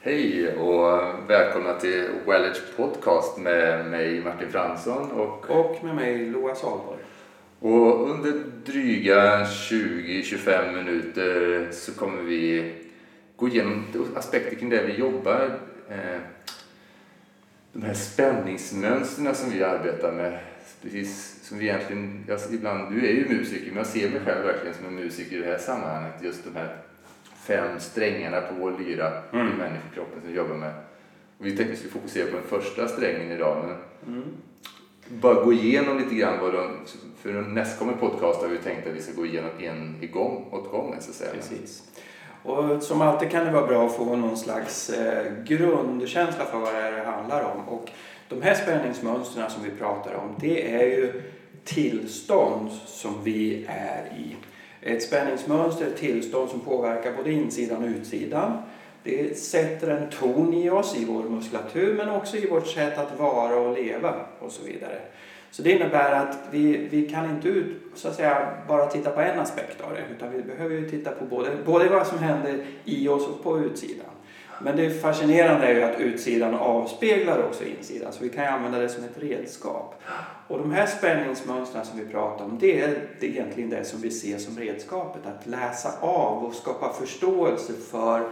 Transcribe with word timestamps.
Hej 0.00 0.56
och 0.56 1.00
välkomna 1.30 1.74
till 1.74 2.08
Wellage 2.26 2.76
Podcast 2.76 3.38
med 3.38 3.86
mig 3.86 4.20
Martin 4.20 4.50
Fransson 4.50 5.10
och, 5.10 5.50
och 5.50 5.84
med 5.84 5.94
mig 5.94 6.26
Loa 6.26 6.54
Salborg. 6.54 6.98
Och 7.60 8.10
under 8.10 8.32
dryga 8.64 9.44
20-25 9.44 10.72
minuter 10.72 11.68
så 11.72 11.92
kommer 11.92 12.22
vi 12.22 12.74
gå 13.36 13.48
igenom 13.48 13.84
aspekter 14.16 14.56
kring 14.56 14.68
det 14.68 14.82
vi 14.86 14.92
jobbar. 14.92 15.58
Eh, 15.88 16.20
de 17.72 17.82
här 17.82 17.94
spänningsmönstren 17.94 19.34
som 19.34 19.50
vi 19.50 19.62
arbetar 19.62 20.12
med. 20.12 20.38
Precis 20.82 21.40
som 21.42 21.58
vi 21.58 21.68
egentligen, 21.68 22.24
jag, 22.28 22.40
ibland, 22.52 22.94
du 22.94 23.06
är 23.06 23.12
ju 23.12 23.28
musiker 23.28 23.66
men 23.66 23.76
jag 23.76 23.86
ser 23.86 24.10
mig 24.10 24.20
själv 24.24 24.46
verkligen 24.46 24.74
som 24.74 24.86
en 24.86 24.94
musiker 24.94 25.36
i 25.36 25.40
det 25.40 25.46
här 25.46 25.58
sammanhanget. 25.58 26.14
Just 26.22 26.44
de 26.44 26.56
här 26.56 26.76
fem 27.48 27.80
strängarna 27.80 28.40
på 28.40 28.54
vår 28.54 28.74
lyra 28.78 29.12
mm. 29.32 29.46
i 29.46 29.56
människokroppen 29.56 30.20
som 30.20 30.30
vi 30.30 30.36
jobbar 30.36 30.54
med. 30.54 30.72
Och 31.38 31.46
vi 31.46 31.56
tänkte 31.56 31.64
att 31.64 31.70
vi 31.70 31.76
skulle 31.76 31.92
fokusera 31.92 32.26
på 32.30 32.36
den 32.36 32.60
första 32.60 32.88
strängen 32.88 33.32
idag. 33.32 33.64
Men 33.64 34.14
mm. 34.14 34.28
Bara 35.08 35.44
gå 35.44 35.52
igenom 35.52 35.98
lite 35.98 36.14
grann 36.14 36.40
vad 36.40 36.52
de, 36.52 36.76
för 37.22 37.32
nästkommande 37.32 38.00
podcast 38.00 38.42
har 38.42 38.48
vi 38.48 38.58
tänkt 38.58 38.86
att 38.86 38.94
vi 38.94 39.02
ska 39.02 39.12
gå 39.12 39.26
igenom 39.26 39.50
en 39.58 39.96
igång, 40.00 40.48
åt 40.50 40.70
gången 40.70 41.02
så 41.02 41.10
att 41.10 41.16
säga. 41.16 41.30
Precis. 41.32 41.82
Och 42.42 42.82
som 42.82 43.02
alltid 43.02 43.30
kan 43.30 43.44
det 43.44 43.50
vara 43.50 43.66
bra 43.66 43.86
att 43.86 43.96
få 43.96 44.16
någon 44.16 44.36
slags 44.36 44.90
eh, 44.90 45.32
grundkänsla 45.44 46.44
för 46.44 46.58
vad 46.58 46.74
det 46.74 47.02
handlar 47.06 47.44
om. 47.44 47.68
Och 47.68 47.90
de 48.28 48.42
här 48.42 48.54
spänningsmönstren 48.54 49.50
som 49.50 49.62
vi 49.62 49.70
pratar 49.70 50.14
om 50.14 50.34
det 50.40 50.74
är 50.74 50.86
ju 50.86 51.22
tillstånd 51.64 52.70
som 52.86 53.14
vi 53.24 53.66
är 53.68 54.04
i. 54.18 54.36
Ett 54.80 55.02
spänningsmönster 55.02 55.86
är 55.86 55.90
ett 55.90 55.96
tillstånd 55.96 56.50
som 56.50 56.60
påverkar 56.60 57.12
både 57.16 57.32
insidan 57.32 57.82
och 57.82 57.88
utsidan. 57.88 58.62
Det 59.02 59.38
sätter 59.38 59.88
en 59.90 60.10
ton 60.10 60.54
i 60.54 60.70
oss, 60.70 60.96
i 60.96 61.04
vår 61.04 61.22
muskulatur, 61.22 61.94
men 61.94 62.10
också 62.10 62.36
i 62.36 62.46
vårt 62.46 62.66
sätt 62.66 62.98
att 62.98 63.18
vara 63.18 63.56
och 63.56 63.78
leva 63.78 64.14
och 64.38 64.52
så 64.52 64.62
vidare. 64.62 64.98
Så 65.50 65.62
det 65.62 65.72
innebär 65.72 66.12
att 66.12 66.38
vi, 66.50 66.88
vi 66.90 67.08
kan 67.08 67.30
inte 67.30 67.48
ut, 67.48 67.76
så 67.94 68.08
att 68.08 68.14
säga, 68.14 68.48
bara 68.68 68.86
titta 68.86 69.10
på 69.10 69.20
en 69.20 69.38
aspekt 69.38 69.80
av 69.80 69.94
det, 69.94 70.02
utan 70.16 70.32
vi 70.32 70.42
behöver 70.42 70.76
ju 70.76 70.90
titta 70.90 71.10
på 71.10 71.24
både, 71.24 71.50
både 71.66 71.88
vad 71.88 72.06
som 72.06 72.18
händer 72.18 72.66
i 72.84 73.08
oss 73.08 73.28
och 73.28 73.42
på 73.42 73.58
utsidan. 73.58 74.06
Men 74.60 74.76
det 74.76 74.90
fascinerande 74.90 75.66
är 75.66 75.74
ju 75.74 75.82
att 75.82 76.00
utsidan 76.00 76.54
avspeglar 76.54 77.42
också 77.42 77.64
insidan, 77.64 78.12
så 78.12 78.24
vi 78.24 78.28
kan 78.28 78.46
använda 78.46 78.78
det 78.78 78.88
som 78.88 79.04
ett 79.04 79.18
redskap. 79.22 80.02
Och 80.48 80.58
de 80.58 80.72
här 80.72 80.86
spänningsmönstren 80.86 81.84
som 81.84 81.98
vi 81.98 82.06
pratar 82.06 82.44
om, 82.44 82.58
det 82.60 82.80
är 82.80 83.08
egentligen 83.20 83.70
det 83.70 83.84
som 83.84 84.00
vi 84.00 84.10
ser 84.10 84.38
som 84.38 84.58
redskapet, 84.58 85.26
att 85.26 85.46
läsa 85.46 85.92
av 86.00 86.44
och 86.44 86.54
skapa 86.54 86.92
förståelse 86.92 87.72
för 87.90 88.28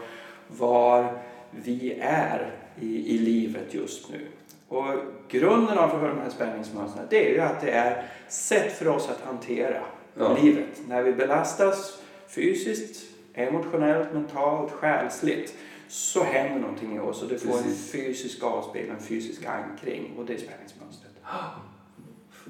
var 0.49 1.19
vi 1.51 1.99
är 2.01 2.55
i, 2.81 3.15
i 3.15 3.19
livet 3.19 3.75
just 3.75 4.11
nu. 4.11 4.21
Och 4.69 4.87
grunden 5.29 5.91
för 5.91 6.09
de 6.09 6.21
här 6.21 6.31
spänningsmönstren 6.31 7.07
det 7.11 7.31
är 7.31 7.35
ju 7.35 7.41
att 7.41 7.61
det 7.61 7.71
är 7.71 8.05
sätt 8.29 8.73
för 8.73 8.89
oss 8.89 9.09
att 9.09 9.27
hantera 9.27 9.83
ja. 10.15 10.37
livet. 10.43 10.81
När 10.89 11.03
vi 11.03 11.13
belastas 11.13 11.99
fysiskt, 12.29 13.05
emotionellt, 13.35 14.13
mentalt, 14.13 14.73
själsligt 14.73 15.55
så 15.89 16.25
händer 16.25 16.61
någonting 16.61 16.97
i 16.97 16.99
oss 16.99 17.23
och 17.23 17.29
det 17.29 17.39
får 17.39 17.53
Precis. 17.53 17.95
en 17.95 18.01
fysisk 18.01 18.43
avspegling, 18.43 18.93
en 18.93 19.03
fysisk 19.03 19.45
ankring 19.45 20.15
och 20.19 20.27
det 20.27 20.35
är 20.35 20.39
spänningsmönstret. 20.39 21.13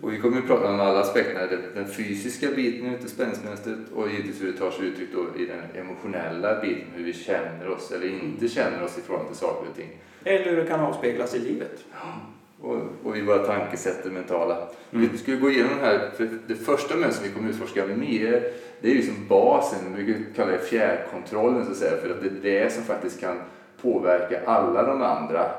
Och 0.00 0.12
vi 0.12 0.18
kommer 0.18 0.38
att 0.38 0.46
prata 0.46 0.68
om 0.68 0.80
alla 0.80 1.00
aspekterna, 1.00 1.46
den 1.74 1.88
fysiska 1.88 2.50
biten 2.50 2.94
utav 2.94 3.06
spänningsmönstret 3.06 3.78
och 3.94 4.10
givetvis 4.10 4.42
hur 4.42 4.52
det 4.52 4.58
tar 4.58 4.70
sig 4.70 4.86
uttryck 4.86 5.08
då 5.12 5.40
i 5.40 5.46
den 5.46 5.84
emotionella 5.84 6.60
biten, 6.60 6.86
hur 6.94 7.04
vi 7.04 7.12
känner 7.12 7.68
oss 7.68 7.92
eller 7.92 8.08
inte 8.08 8.48
känner 8.48 8.82
oss 8.82 8.98
i 8.98 9.00
förhållande 9.00 9.32
till 9.32 9.40
saker 9.40 9.70
och 9.70 9.76
ting. 9.76 9.98
Eller 10.24 10.50
hur 10.50 10.56
det 10.56 10.66
kan 10.66 10.80
avspeglas 10.80 11.34
i 11.34 11.38
livet. 11.38 11.84
Och, 12.60 12.76
och 13.04 13.16
i 13.16 13.22
våra 13.22 13.38
tankesätt, 13.38 14.04
det 14.04 14.10
mentala. 14.10 14.56
Mm. 14.92 15.08
Vi 15.12 15.18
skulle 15.18 15.36
gå 15.36 15.50
igenom 15.50 15.72
det 15.80 15.86
här, 15.86 16.10
för 16.16 16.28
det 16.46 16.54
första 16.54 16.96
mönstret 16.96 17.30
vi 17.30 17.34
kommer 17.34 17.50
utforska 17.50 17.86
mer, 17.86 18.52
det 18.80 18.90
är 18.90 18.94
ju 18.94 19.02
som 19.02 19.26
basen, 19.28 19.78
vi 19.96 20.04
brukar 20.04 20.34
kalla 20.34 20.52
det 20.52 20.58
fjärrkontrollen 20.58 21.64
så 21.64 21.70
att 21.70 21.76
säga, 21.76 21.96
för 21.96 22.10
att 22.10 22.22
det 22.22 22.48
är 22.48 22.62
det 22.62 22.72
som 22.72 22.82
faktiskt 22.82 23.20
kan 23.20 23.36
påverka 23.82 24.40
alla 24.46 24.82
de 24.82 25.02
andra. 25.02 25.50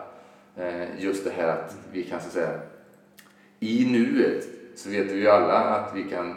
Eh, 0.58 1.04
just 1.04 1.24
det 1.24 1.32
här 1.38 1.48
att 1.48 1.78
vi 1.92 2.04
kan 2.04 2.20
så 2.20 2.28
att 2.28 2.34
säga 2.34 2.60
i 3.60 3.86
nuet 3.86 4.48
så 4.76 4.90
vet 4.90 5.12
vi 5.12 5.20
ju 5.20 5.30
alla 5.30 5.54
att 5.54 5.96
vi 5.96 6.04
kan 6.04 6.36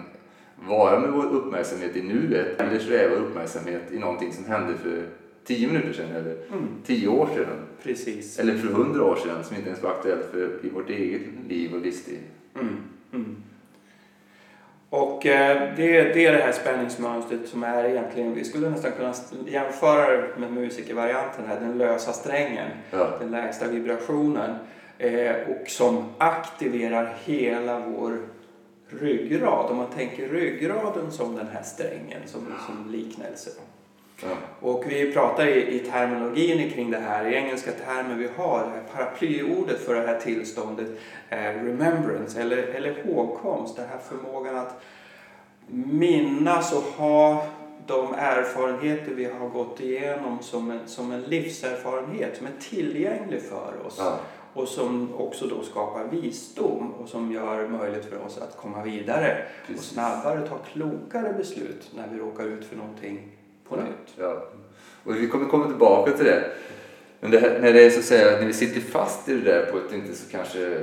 vara 0.56 1.00
med 1.00 1.10
vår 1.10 1.24
uppmärksamhet 1.24 1.96
i 1.96 2.02
nuet 2.02 2.60
eller 2.60 2.78
sträva 2.78 3.14
uppmärksamhet 3.14 3.92
i 3.92 3.98
någonting 3.98 4.32
som 4.32 4.44
hände 4.44 4.74
för 4.78 5.06
tio 5.44 5.66
minuter 5.66 5.92
sedan 5.92 6.10
eller 6.10 6.36
mm. 6.52 6.68
tio 6.86 7.08
år 7.08 7.28
sedan. 7.34 7.56
Precis. 7.82 8.38
Eller 8.38 8.58
för 8.58 8.68
hundra 8.68 9.04
år 9.04 9.16
sedan 9.16 9.44
som 9.44 9.56
inte 9.56 9.68
ens 9.68 9.82
var 9.82 9.90
aktuellt 9.90 10.26
för, 10.30 10.66
i 10.66 10.68
vårt 10.68 10.90
eget 10.90 11.22
liv 11.48 11.74
och 11.74 11.80
livsstil. 11.80 12.18
Mm. 12.54 12.76
Mm. 13.12 13.36
Och 14.90 15.26
eh, 15.26 15.76
det, 15.76 16.02
det 16.02 16.26
är 16.26 16.32
det 16.32 16.42
här 16.42 16.52
spänningsmönstret 16.52 17.48
som 17.48 17.62
är 17.62 17.84
egentligen, 17.84 18.34
vi 18.34 18.44
skulle 18.44 18.70
nästan 18.70 18.92
kunna 18.92 19.14
jämföra 19.46 20.16
det 20.16 20.38
med 20.38 20.52
musikervarianten 20.52 21.44
här, 21.46 21.60
den 21.60 21.78
lösa 21.78 22.12
strängen, 22.12 22.70
ja. 22.90 23.16
den 23.20 23.30
lägsta 23.30 23.68
vibrationen. 23.68 24.56
Eh, 24.98 25.36
och 25.48 25.68
som 25.68 26.04
aktiverar 26.18 27.16
hela 27.24 27.80
vår 27.80 28.18
ryggrad. 28.88 29.70
Om 29.70 29.76
man 29.76 29.90
tänker 29.90 30.28
ryggraden 30.28 31.12
som 31.12 31.36
den 31.36 31.46
här 31.46 31.62
strängen 31.62 32.20
som, 32.26 32.40
som 32.66 32.92
liknelse. 32.92 33.50
Ja. 34.22 34.36
Och 34.60 34.84
vi 34.88 35.12
pratar 35.12 35.46
i, 35.46 35.76
i 35.76 35.78
terminologin 35.78 36.70
kring 36.70 36.90
det 36.90 36.98
här, 36.98 37.28
i 37.30 37.34
engelska 37.34 37.72
termer 37.72 38.14
vi 38.14 38.28
har, 38.36 38.58
det 38.58 38.70
här 38.70 38.82
paraplyordet 38.94 39.80
för 39.80 39.94
det 39.94 40.06
här 40.06 40.20
tillståndet 40.20 40.88
är 41.28 41.52
remembrance 41.52 42.40
eller, 42.40 42.56
eller 42.56 43.04
hågkomst, 43.04 43.76
den 43.76 43.88
här 43.88 43.98
förmågan 43.98 44.56
att 44.56 44.82
minnas 45.72 46.72
och 46.72 46.82
ha 46.82 47.46
de 47.86 48.14
erfarenheter 48.14 49.14
vi 49.14 49.24
har 49.24 49.48
gått 49.48 49.80
igenom 49.80 50.38
som 50.42 50.70
en, 50.70 50.80
som 50.86 51.12
en 51.12 51.22
livserfarenhet 51.22 52.36
som 52.36 52.46
är 52.46 52.70
tillgänglig 52.70 53.42
för 53.42 53.86
oss. 53.86 53.96
Ja 53.98 54.18
och 54.54 54.68
som 54.68 55.14
också 55.14 55.46
då 55.46 55.62
skapar 55.62 56.04
visdom 56.04 56.92
och 56.92 57.08
som 57.08 57.32
gör 57.32 57.68
möjligt 57.68 58.04
för 58.04 58.26
oss 58.26 58.38
att 58.38 58.56
komma 58.56 58.82
vidare 58.82 59.46
Precis. 59.66 59.82
och 59.82 59.94
snabbare 59.94 60.48
ta 60.48 60.58
klokare 60.58 61.32
beslut 61.32 61.90
när 61.96 62.08
vi 62.08 62.18
råkar 62.18 62.44
ut 62.44 62.64
för 62.64 62.76
någonting 62.76 63.36
på 63.70 63.76
nytt. 63.76 64.14
Ja. 64.18 64.44
Och 65.04 65.16
vi 65.16 65.28
kommer 65.28 65.46
komma 65.46 65.66
tillbaka 65.66 66.12
till 66.12 66.24
det. 66.24 66.44
Men 67.20 67.30
det 67.30 67.38
här, 67.38 67.58
när, 67.60 67.72
det 67.72 67.82
är 67.82 67.90
så 67.90 67.98
att 67.98 68.04
säga, 68.04 68.38
när 68.38 68.46
vi 68.46 68.52
sitter 68.52 68.80
fast 68.80 69.28
i 69.28 69.34
det 69.34 69.52
där 69.52 69.66
på 69.66 69.78
ett 69.78 69.92
inte 69.92 70.14
så 70.14 70.30
kanske 70.30 70.82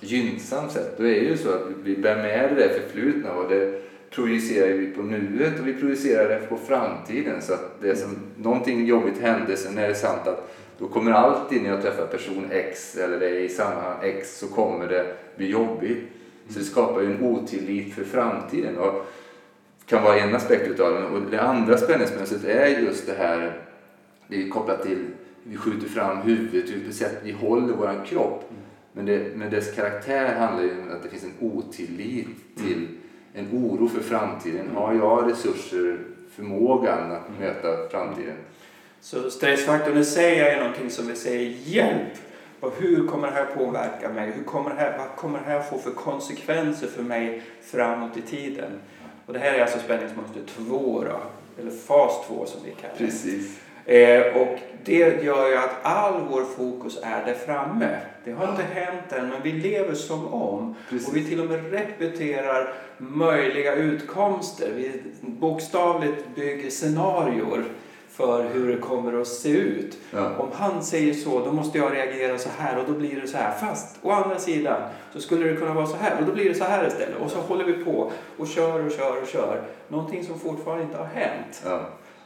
gynnsamt 0.00 0.72
sätt, 0.72 0.94
då 0.96 1.04
är 1.04 1.20
det 1.20 1.26
ju 1.26 1.36
så 1.36 1.48
att 1.48 1.62
vi 1.82 1.96
bär 1.96 2.16
med 2.16 2.50
det 2.50 2.54
där 2.54 2.68
förflutna 2.68 3.32
och 3.32 3.48
det 3.48 3.82
projicerar 4.10 4.72
vi 4.72 4.86
på 4.86 5.02
nuet 5.02 5.60
och 5.60 5.68
vi 5.68 5.74
projicerar 5.74 6.28
det 6.28 6.46
på 6.48 6.56
framtiden. 6.56 7.42
Så 7.42 7.52
att 7.52 7.80
det 7.80 7.96
som, 7.96 8.16
någonting 8.36 8.86
jobbigt 8.86 9.20
hände, 9.20 9.56
sen 9.56 9.78
är 9.78 9.88
det 9.88 9.94
sant 9.94 10.26
att 10.26 10.50
då 10.78 10.88
kommer 10.88 11.12
alltid 11.12 11.62
när 11.62 11.70
jag 11.70 11.82
träffar 11.82 12.06
person 12.06 12.46
X 12.50 12.96
eller 12.96 13.20
det 13.20 13.26
är 13.26 13.40
i 13.40 13.48
sammanhang 13.48 13.98
X 14.02 14.38
så 14.38 14.46
kommer 14.46 14.88
det 14.88 15.16
bli 15.36 15.50
jobbigt. 15.50 15.98
Så 16.48 16.58
det 16.58 16.64
skapar 16.64 17.00
ju 17.00 17.06
en 17.06 17.22
otillit 17.22 17.94
för 17.94 18.04
framtiden. 18.04 18.78
Och 18.78 19.06
kan 19.86 20.02
vara 20.02 20.18
en 20.18 20.34
aspekt 20.34 20.68
utav 20.68 20.92
det. 20.94 21.06
Och 21.06 21.30
det 21.30 21.42
andra 21.42 21.78
spänningsmönstret 21.78 22.44
är 22.44 22.66
just 22.66 23.06
det 23.06 23.14
här, 23.18 23.60
det 24.28 24.42
är 24.42 24.48
kopplat 24.48 24.82
till 24.82 25.06
vi 25.42 25.56
skjuter 25.56 25.88
fram 25.88 26.16
huvudet, 26.16 26.70
vilket 26.70 26.94
sätt 26.94 27.20
vi 27.22 27.32
håller 27.32 27.74
vår 27.74 28.04
kropp. 28.06 28.50
Men, 28.92 29.06
det, 29.06 29.36
men 29.36 29.50
dess 29.50 29.74
karaktär 29.74 30.34
handlar 30.34 30.62
ju 30.62 30.82
om 30.82 30.90
att 30.90 31.02
det 31.02 31.08
finns 31.08 31.24
en 31.24 31.34
otillit 31.40 32.56
till 32.56 32.88
en 33.34 33.48
oro 33.52 33.88
för 33.88 34.00
framtiden. 34.00 34.70
Har 34.74 34.94
jag 34.94 35.30
resurser, 35.30 35.98
förmågan 36.36 37.12
att 37.12 37.40
möta 37.40 37.88
framtiden? 37.88 38.36
Så 39.00 39.30
stressfaktorn 39.30 39.98
i 39.98 40.04
sig 40.04 40.40
är 40.40 40.58
någonting 40.58 40.90
som 40.90 41.06
vi 41.06 41.14
säger 41.14 41.56
hjälp! 41.64 42.12
Och 42.60 42.72
hur 42.78 43.06
kommer 43.06 43.26
det 43.26 43.34
här 43.34 43.44
påverka 43.44 44.08
mig? 44.08 44.30
Hur 44.30 44.44
kommer 44.44 44.70
det 44.70 44.76
här, 44.76 44.98
vad 44.98 45.16
kommer 45.16 45.38
det 45.38 45.44
här 45.44 45.62
få 45.62 45.78
för 45.78 45.90
konsekvenser 45.90 46.86
för 46.86 47.02
mig 47.02 47.42
framåt 47.62 48.16
i 48.16 48.22
tiden? 48.22 48.70
Och 49.26 49.32
det 49.32 49.38
här 49.38 49.54
är 49.54 49.62
alltså 49.62 49.78
spänningsmönster 49.78 50.40
2 50.66 51.04
då, 51.04 51.20
eller 51.60 51.70
fas 51.70 52.26
2 52.26 52.46
som 52.46 52.60
vi 52.64 52.70
kallar 52.70 52.94
det. 52.98 53.04
Precis. 53.04 53.60
Eh, 53.84 54.36
och 54.36 54.58
det 54.84 55.22
gör 55.24 55.48
ju 55.48 55.56
att 55.56 55.74
all 55.82 56.20
vår 56.30 56.44
fokus 56.44 56.98
är 57.02 57.26
där 57.26 57.34
framme. 57.34 58.00
Det 58.24 58.32
har 58.32 58.50
inte 58.50 58.62
hänt 58.62 59.12
än, 59.12 59.28
men 59.28 59.42
vi 59.42 59.52
lever 59.52 59.94
som 59.94 60.34
om. 60.34 60.74
Precis. 60.90 61.08
Och 61.08 61.16
vi 61.16 61.24
till 61.24 61.40
och 61.40 61.46
med 61.46 61.72
repeterar 61.72 62.74
möjliga 62.98 63.74
utkomster. 63.74 64.70
Vi 64.76 65.02
bokstavligt 65.20 66.34
bygger 66.34 66.70
scenarier 66.70 67.64
för 68.16 68.44
hur 68.52 68.72
det 68.72 68.78
kommer 68.78 69.20
att 69.20 69.26
se 69.26 69.50
ut. 69.50 69.98
Ja. 70.10 70.30
Om 70.38 70.48
han 70.52 70.82
säger 70.82 71.14
så, 71.14 71.44
då 71.44 71.52
måste 71.52 71.78
jag 71.78 71.92
reagera 71.92 72.38
så 72.38 72.48
här 72.58 72.78
och 72.78 72.84
då 72.92 72.98
blir 72.98 73.20
det 73.20 73.26
så 73.28 73.36
här. 73.36 73.52
Fast 73.52 73.96
å 74.02 74.10
andra 74.10 74.38
sidan 74.38 74.80
så 75.12 75.20
skulle 75.20 75.46
det 75.46 75.56
kunna 75.56 75.74
vara 75.74 75.86
så 75.86 75.96
här 75.96 76.20
och 76.20 76.26
då 76.26 76.32
blir 76.32 76.48
det 76.48 76.54
så 76.54 76.64
här 76.64 76.86
istället. 76.86 77.16
Och 77.20 77.30
så 77.30 77.38
håller 77.38 77.64
vi 77.64 77.72
på 77.84 78.10
och 78.36 78.46
kör 78.48 78.86
och 78.86 78.92
kör 78.92 79.22
och 79.22 79.28
kör. 79.28 79.62
Någonting 79.88 80.24
som 80.24 80.38
fortfarande 80.38 80.84
inte 80.84 80.96
har 80.96 81.04
hänt. 81.06 81.62
Ja. 81.64 81.80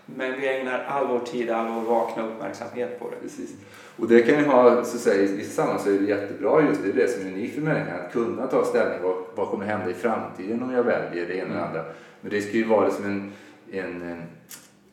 Men 0.06 0.40
vi 0.40 0.48
ägnar 0.48 0.84
all 0.88 1.06
vår 1.06 1.18
tid, 1.18 1.50
all 1.50 1.68
vår 1.68 1.80
vakna 1.94 2.26
uppmärksamhet 2.26 2.98
på 2.98 3.10
det. 3.10 3.16
Precis. 3.16 3.50
Och 3.96 4.08
det 4.08 4.22
kan 4.22 4.38
ju 4.38 4.44
ha, 4.44 4.70
så 4.84 4.96
att 4.96 5.02
säga, 5.02 5.22
i 5.22 5.44
sammanhang 5.44 5.82
så 5.84 5.90
är 5.90 5.98
det 5.98 6.04
jättebra 6.04 6.62
just 6.62 6.82
det, 6.82 6.88
är 6.88 6.92
det 6.92 7.08
som 7.08 7.22
är 7.26 7.32
unikt 7.32 7.54
för 7.54 7.62
människan, 7.62 8.00
att 8.06 8.12
kunna 8.12 8.46
ta 8.46 8.64
ställning, 8.64 8.98
vad, 9.02 9.14
vad 9.34 9.48
kommer 9.48 9.64
hända 9.64 9.90
i 9.90 9.94
framtiden 9.94 10.62
om 10.62 10.72
jag 10.72 10.82
väljer 10.82 11.26
det 11.26 11.34
ena 11.34 11.44
eller 11.44 11.54
Mm. 11.54 11.64
andra. 11.68 11.84
Men 12.20 12.30
det 12.30 12.40
ska 12.40 12.52
ju 12.52 12.64
vara 12.64 12.86
liksom 12.86 13.04
en, 13.04 13.32
en, 13.72 14.22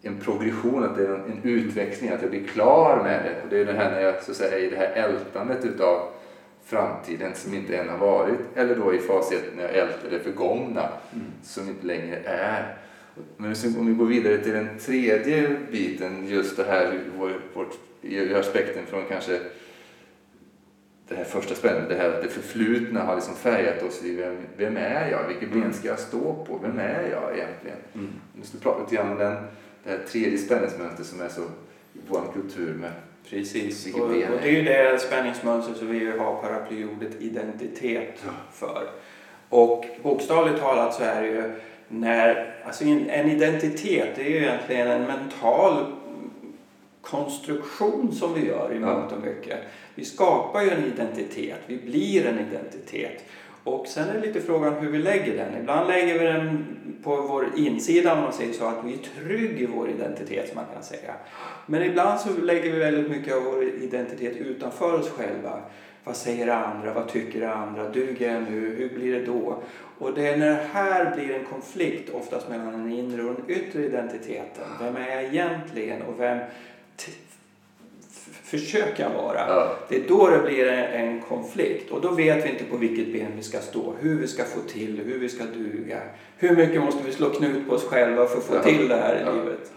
en 0.08 0.20
progression, 0.20 0.84
att 0.84 0.98
det 0.98 1.04
är 1.04 1.10
en, 1.10 1.40
utväxling, 1.44 2.10
att 2.10 2.22
jag 2.22 2.32
blir 2.32 2.44
klar 2.44 3.04
med 3.04 3.22
det. 3.26 3.44
Och 3.44 3.50
det 3.50 3.60
är 3.62 3.66
det 3.66 3.74
här 3.74 3.92
när 3.92 4.02
jag 4.02 4.24
så 4.24 4.34
säga, 4.34 4.58
i 4.60 4.70
det 4.70 4.76
här 4.76 4.92
ältandet 4.94 5.66
utav 5.66 6.08
framtiden 6.66 7.32
som 7.36 7.54
inte 7.54 7.78
än 7.78 7.90
har 7.90 7.98
varit, 7.98 8.40
eller 8.56 8.76
då 8.76 8.94
i 8.94 9.00
fas 9.00 9.32
1 9.32 9.44
när 9.56 9.64
jag 9.64 9.76
ältar 9.76 10.10
det 10.10 10.20
förgångna 10.20 10.90
Mm. 11.14 11.26
som 11.44 11.70
inte 11.70 11.88
längre 11.88 12.18
är. 12.26 12.78
Men 13.38 13.56
om 13.80 13.88
vi 13.88 13.94
går 13.94 14.06
vidare 14.06 14.38
till 14.38 14.54
den 14.54 14.70
tredje 14.80 15.56
biten, 15.72 16.28
just 16.28 16.58
det 16.58 16.64
här 16.64 17.00
vår, 17.18 17.32
vårt, 17.54 17.74
i 18.02 18.34
aspekten 18.34 18.86
från 18.86 19.06
kanske 19.10 19.40
det 21.08 21.16
här 21.16 21.24
första 21.24 21.56
spännet, 21.56 21.90
det 21.90 21.96
här 21.96 22.10
att 22.10 22.22
det 22.24 22.30
förflutna 22.30 23.04
har 23.04 23.16
liksom 23.16 23.36
färgat 23.36 23.84
oss 23.84 24.04
i 24.04 24.16
vem, 24.16 24.38
vem 24.58 24.78
är 24.78 25.10
jag? 25.12 25.28
Vilket 25.28 25.52
ben 25.54 25.74
ska 25.74 25.88
jag 25.88 26.00
stå 26.00 26.46
på? 26.48 26.60
Vem 26.64 26.80
är 26.80 27.10
jag 27.12 27.38
egentligen? 27.38 27.78
Mm. 27.94 28.08
Nu 28.34 28.44
ska 28.44 28.58
vi 28.58 28.64
prata 28.64 28.84
lite 28.84 28.96
grann 28.96 29.12
om 29.12 29.18
den, 29.18 29.36
det 29.86 29.92
här 29.92 30.00
tredje 30.08 30.38
spänningsmönstret 30.38 31.08
som 31.08 31.22
är 31.22 31.30
så 31.30 31.42
i 31.94 32.00
vår 32.08 32.34
kultur 32.34 32.74
med 32.74 32.92
Precis. 33.30 33.94
Och, 33.94 34.02
och 34.02 34.10
det 34.10 34.24
är 34.24 34.52
ju 34.52 34.64
det 34.64 35.02
spänningsmönster 35.02 35.74
som 35.74 35.88
vi 35.88 36.06
har 36.06 36.42
paraplyordet 36.42 37.22
identitet 37.22 38.24
för. 38.54 38.90
Och 39.50 39.86
bokstavligt 40.04 40.60
talat 40.60 40.94
så 40.94 41.04
är 41.04 41.22
det 41.22 41.28
ju 41.28 41.52
när, 41.88 42.56
alltså 42.66 42.84
en 42.84 43.10
en 43.10 43.30
identitet 43.32 44.16
det 44.16 44.22
är 44.22 44.30
ju 44.30 44.38
egentligen 44.38 44.88
en 44.88 45.04
mental 45.04 45.86
konstruktion 47.02 48.16
som 48.16 48.34
vi 48.34 48.48
gör 48.48 48.74
i 48.74 48.80
mångt 48.80 49.12
och 49.12 49.22
mycket. 49.22 49.60
Vi 49.96 50.06
skapar 50.06 50.62
ju 50.62 50.70
en 50.70 50.86
identitet, 50.86 51.60
vi 51.68 51.78
blir 51.78 52.26
en 52.26 52.40
identitet. 52.40 53.24
Och 53.66 53.88
sen 53.88 54.10
är 54.10 54.14
det 54.14 54.28
lite 54.28 54.42
frågan 54.42 54.74
hur 54.74 54.90
vi 54.90 54.98
lägger 54.98 55.38
den. 55.38 55.62
Ibland 55.62 55.88
lägger 55.88 56.20
vi 56.20 56.26
den 56.26 56.66
på 57.04 57.16
vår 57.16 57.48
insida 57.56 58.14
om 58.14 58.20
man 58.20 58.34
säger 58.34 58.54
så, 58.54 58.66
att 58.66 58.86
vi 58.86 58.94
är 58.94 58.98
trygg 58.98 59.62
i 59.62 59.66
vår 59.66 59.90
identitet 59.90 60.48
som 60.48 60.56
man 60.56 60.66
kan 60.74 60.84
säga. 60.84 61.14
Men 61.66 61.84
ibland 61.84 62.20
så 62.20 62.30
lägger 62.42 62.72
vi 62.72 62.80
väldigt 62.80 63.10
mycket 63.10 63.36
av 63.36 63.44
vår 63.44 63.64
identitet 63.64 64.38
utanför 64.38 65.00
oss 65.00 65.10
själva. 65.10 65.60
Vad 66.04 66.16
säger 66.16 66.48
andra? 66.48 66.94
Vad 66.94 67.08
tycker 67.08 67.48
andra? 67.48 67.90
Duger 67.90 68.34
jag 68.34 68.44
nu? 68.52 68.76
Hur 68.76 68.90
blir 68.90 69.20
det 69.20 69.26
då? 69.26 69.64
Och 70.00 70.14
det 70.14 70.28
är 70.28 70.38
när 70.38 70.50
det 70.50 70.68
här 70.74 71.16
blir 71.16 71.36
en 71.36 71.46
konflikt, 71.46 72.10
oftast 72.10 72.50
mellan 72.50 72.72
den 72.72 72.92
inre 72.92 73.24
och 73.24 73.36
den 73.36 73.58
yttre 73.58 73.86
identiteten. 73.86 74.66
Vem 74.82 74.96
är 74.96 75.10
jag 75.10 75.24
egentligen 75.24 76.02
och 76.02 76.20
vem 76.20 76.40
t- 78.52 78.58
f- 78.58 78.62
försöker 78.62 79.04
jag 79.04 79.10
vara? 79.24 79.40
ja, 79.48 79.78
Det 79.90 79.96
är 79.96 80.08
då 80.08 80.30
det 80.30 80.40
blir 80.40 80.68
en, 80.68 81.22
konflikt 81.22 81.92
och 81.92 82.02
då 82.02 82.12
vet 82.12 82.46
vi 82.46 82.50
inte 82.50 82.64
på 82.64 82.78
vilket 82.78 83.14
ben 83.14 83.32
vi 83.38 83.44
ska 83.44 83.60
stå, 83.60 83.94
hur 84.00 84.20
vi 84.20 84.28
ska 84.28 84.44
få 84.44 84.60
till, 84.60 85.02
hur 85.06 85.20
vi 85.20 85.30
ska 85.30 85.44
duga. 85.44 86.00
Hur 86.38 86.56
mycket 86.56 86.82
måste 86.84 87.04
vi 87.06 87.12
slå 87.12 87.30
knut 87.30 87.70
på 87.70 87.76
oss 87.76 87.84
själva 87.86 88.26
för 88.26 88.38
att 88.38 88.44
få 88.44 88.56
Ja. 88.56 88.64
till 88.64 88.88
det 88.88 88.96
här 88.96 89.16
i 89.16 89.22
Ja. 89.26 89.32
livet? 89.32 89.72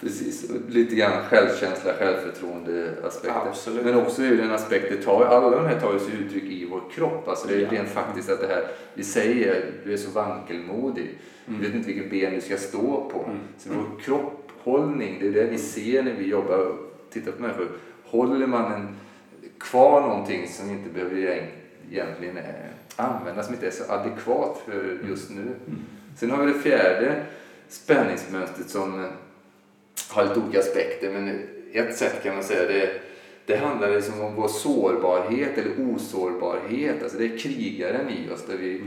precis. 0.00 0.50
Lite 0.68 0.94
grann 0.94 1.12
självkänsla, 1.30 1.92
självförtroende 1.92 2.90
aspekter. 3.04 3.40
Absolut. 3.48 3.84
Men 3.84 3.94
också 3.96 4.22
är 4.22 4.30
det 4.30 4.42
en 4.42 4.50
aspekt, 4.50 4.86
det 4.90 5.02
tar, 5.02 5.24
alla 5.24 5.50
de 5.56 5.66
här 5.66 5.80
tar 5.80 5.98
sig 5.98 6.12
uttryck 6.26 6.42
i 6.44 6.66
vår 6.70 6.82
kropp. 6.94 7.28
Alltså 7.28 7.48
det 7.48 7.54
är 7.54 7.58
Ja. 7.60 7.68
rent 7.70 7.88
faktiskt 7.88 8.30
att 8.30 8.40
det 8.40 8.46
här, 8.46 8.64
vi 8.94 9.02
säger 9.04 9.64
du 9.84 9.92
är 9.92 9.96
så 9.96 10.10
vankelmodig. 10.10 11.08
Mm. 11.48 11.60
Du 11.60 11.66
vet 11.66 11.74
inte 11.74 11.86
vilket 11.92 12.10
ben 12.10 12.34
du 12.34 12.40
ska 12.40 12.56
stå 12.56 13.10
på. 13.12 13.24
Mm. 13.24 13.38
Så 13.58 13.68
vår 13.72 14.00
kropphållning, 14.02 15.16
det 15.20 15.26
är 15.26 15.32
det 15.32 15.44
vi 15.50 15.58
ser 15.58 16.02
när 16.02 16.14
vi 16.18 16.26
jobbar 16.28 16.58
och 16.58 16.76
tittar 17.12 17.32
på 17.32 17.42
människor. 17.42 17.68
Håller 18.10 18.46
man 18.46 18.72
en, 18.72 18.96
kvar 19.58 20.00
någonting 20.00 20.48
som 20.48 20.70
inte 20.70 20.90
behöver 20.90 21.16
egent- 21.16 21.50
egentligen 21.90 22.36
eh, 22.36 22.44
användas, 22.96 23.46
som 23.46 23.54
inte 23.54 23.66
är 23.66 23.70
så 23.70 23.92
adekvat 23.92 24.62
för 24.64 24.98
just 25.08 25.30
nu. 25.30 25.40
Mm. 25.40 25.78
Sen 26.16 26.30
har 26.30 26.44
vi 26.44 26.52
det 26.52 26.58
fjärde 26.58 27.22
spänningsmönstret 27.68 28.70
som 28.70 29.04
eh, 29.04 29.10
har 30.10 30.24
lite 30.24 30.40
olika 30.40 30.58
aspekter. 30.58 31.12
Men 31.12 31.40
ett 31.72 31.96
sätt 31.96 32.22
kan 32.22 32.34
man 32.34 32.44
säga 32.44 32.68
det, 32.68 33.00
det 33.46 33.56
handlar 33.56 33.90
liksom 33.90 34.20
om 34.20 34.34
vår 34.34 34.48
sårbarhet 34.48 35.58
eller 35.58 35.94
osårbarhet. 35.94 37.02
Alltså 37.02 37.18
det 37.18 37.24
är 37.24 37.38
krigaren 37.38 38.10
i 38.10 38.30
oss 38.34 38.46
där 38.46 38.56
vi 38.56 38.80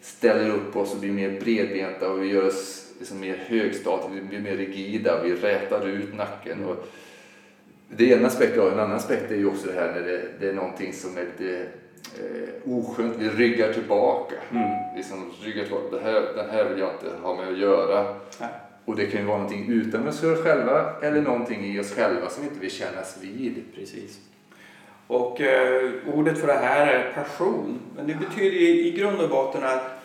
ställer 0.00 0.50
upp 0.50 0.76
oss 0.76 0.94
och 0.94 1.00
blir 1.00 1.12
mer 1.12 1.40
bredbenta 1.40 2.10
och 2.10 2.22
vi 2.22 2.26
gör 2.26 2.46
oss 2.46 2.86
liksom 2.98 3.20
mer 3.20 3.36
högstatiga, 3.46 4.10
vi 4.14 4.20
blir 4.20 4.40
mer 4.40 4.56
rigida, 4.56 5.22
vi 5.22 5.34
rätar 5.34 5.88
ut 5.88 6.14
nacken. 6.16 6.64
Och 6.64 6.88
det 7.96 8.12
är 8.12 8.18
en 8.18 8.24
aspekt 8.24 8.58
av 8.58 8.72
En 8.72 8.78
annan 8.78 8.96
aspekt 8.96 9.30
är 9.30 9.36
ju 9.36 9.46
också 9.46 9.66
det 9.66 9.80
här 9.80 9.92
när 9.92 10.00
det, 10.00 10.22
det 10.40 10.48
är 10.48 10.52
någonting 10.52 10.92
som 10.92 11.16
är 11.16 11.24
lite 11.24 11.66
eh, 12.18 12.72
oskönt. 12.72 13.16
Vi 13.18 13.28
ryggar 13.28 13.72
tillbaka. 13.72 14.34
Mm. 14.50 14.96
Liksom 14.96 15.32
ryggar 15.42 15.64
tillbaka. 15.64 15.96
Det 15.96 16.02
här, 16.02 16.22
den 16.36 16.50
här 16.50 16.64
vill 16.64 16.78
jag 16.78 16.90
inte 16.90 17.16
ha 17.22 17.36
med 17.36 17.48
att 17.48 17.58
göra. 17.58 18.14
Ja. 18.40 18.46
Och 18.84 18.96
det 18.96 19.06
kan 19.06 19.20
ju 19.20 19.26
vara 19.26 19.38
någonting 19.38 19.68
utanför 19.68 20.32
oss 20.32 20.44
själva 20.44 20.94
eller 21.02 21.20
någonting 21.20 21.64
i 21.64 21.80
oss 21.80 21.94
själva 21.94 22.28
som 22.28 22.44
inte 22.44 22.60
vill 22.60 22.70
kännas 22.70 23.18
vid. 23.22 23.64
Precis. 23.74 24.20
Och 25.06 25.40
eh, 25.40 25.90
ordet 26.14 26.38
för 26.38 26.46
det 26.46 26.52
här 26.52 26.86
är 26.86 27.12
passion. 27.12 27.80
Men 27.96 28.06
det 28.06 28.14
betyder 28.14 28.56
i, 28.56 28.88
i 28.88 28.90
grund 28.90 29.20
och 29.20 29.28
botten 29.28 29.64
att 29.64 30.01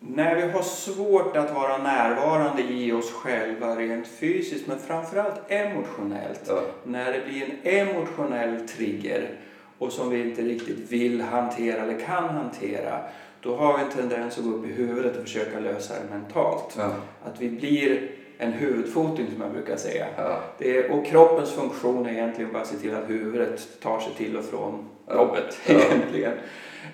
när 0.00 0.36
vi 0.36 0.42
har 0.42 0.62
svårt 0.62 1.36
att 1.36 1.54
vara 1.54 1.78
närvarande 1.78 2.62
i 2.62 2.92
oss 2.92 3.12
själva 3.12 3.76
rent 3.76 4.06
fysiskt 4.08 4.66
men 4.66 4.78
framförallt 4.78 5.40
emotionellt. 5.48 6.42
Ja. 6.46 6.60
När 6.84 7.12
det 7.12 7.20
blir 7.26 7.42
en 7.42 7.88
emotionell 7.88 8.68
trigger 8.68 9.30
och 9.78 9.92
som 9.92 10.10
vi 10.10 10.20
inte 10.20 10.42
riktigt 10.42 10.92
vill 10.92 11.20
hantera 11.20 11.82
eller 11.82 12.00
kan 12.00 12.28
hantera. 12.28 13.00
Då 13.40 13.56
har 13.56 13.78
vi 13.78 13.84
en 13.84 13.90
tendens 13.90 14.38
att 14.38 14.44
gå 14.44 14.50
upp 14.50 14.66
i 14.66 14.72
huvudet 14.72 15.16
och 15.16 15.22
försöka 15.22 15.60
lösa 15.60 15.94
det 15.94 16.14
mentalt. 16.18 16.74
Ja. 16.78 16.90
Att 17.24 17.40
vi 17.40 17.48
blir 17.48 18.10
en 18.38 18.52
huvudfoting 18.52 19.26
som 19.32 19.42
jag 19.42 19.52
brukar 19.52 19.76
säga. 19.76 20.06
Ja. 20.16 20.40
Det 20.58 20.76
är, 20.76 20.90
och 20.90 21.06
kroppens 21.06 21.52
funktion 21.52 22.06
är 22.06 22.12
egentligen 22.12 22.52
bara 22.52 22.62
att 22.62 22.68
se 22.68 22.76
till 22.76 22.94
att 22.94 23.10
huvudet 23.10 23.80
tar 23.80 24.00
sig 24.00 24.12
till 24.16 24.36
och 24.36 24.44
från 24.44 24.88
jobbet. 25.10 25.58
Egentligen. 25.66 26.32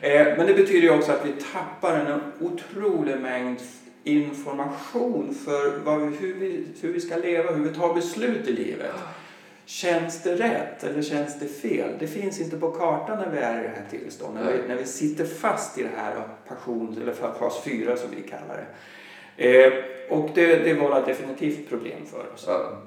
Eh, 0.00 0.36
men 0.36 0.46
det 0.46 0.54
betyder 0.54 0.80
ju 0.80 0.90
också 0.90 1.12
att 1.12 1.26
vi 1.26 1.32
tappar 1.52 1.96
en 1.96 2.20
otrolig 2.40 3.20
mängd 3.20 3.58
information 4.04 5.34
för 5.44 5.78
vad 5.78 6.00
vi, 6.00 6.16
hur, 6.16 6.34
vi, 6.34 6.66
hur 6.80 6.92
vi 6.92 7.00
ska 7.00 7.16
leva, 7.16 7.52
hur 7.52 7.64
vi 7.64 7.74
tar 7.74 7.94
beslut 7.94 8.48
i 8.48 8.52
livet. 8.52 8.92
Känns 9.66 10.22
det 10.22 10.34
rätt 10.34 10.84
eller 10.84 11.02
känns 11.02 11.38
det 11.40 11.48
fel? 11.48 11.90
Det 11.98 12.06
finns 12.06 12.40
inte 12.40 12.56
på 12.56 12.70
kartan 12.70 13.18
när 13.18 13.30
vi 13.30 13.38
är 13.38 13.60
i 13.60 13.62
det 13.62 13.68
här 13.68 13.86
tillståndet. 13.90 14.44
När 14.44 14.52
vi, 14.52 14.68
när 14.68 14.76
vi 14.76 14.84
sitter 14.84 15.24
fast 15.24 15.78
i 15.78 15.82
det 15.82 15.90
här 15.96 16.14
passion, 16.48 16.98
eller 17.02 17.12
fas 17.12 17.62
4 17.64 17.96
som 17.96 18.10
vi 18.10 18.22
kallar 18.22 18.56
det. 18.56 19.64
Eh, 19.64 19.72
och 20.10 20.30
det, 20.34 20.56
det 20.56 20.74
vållar 20.74 21.06
definitivt 21.06 21.68
problem 21.68 22.06
för 22.06 22.32
oss. 22.34 22.44
Ja. 22.46 22.82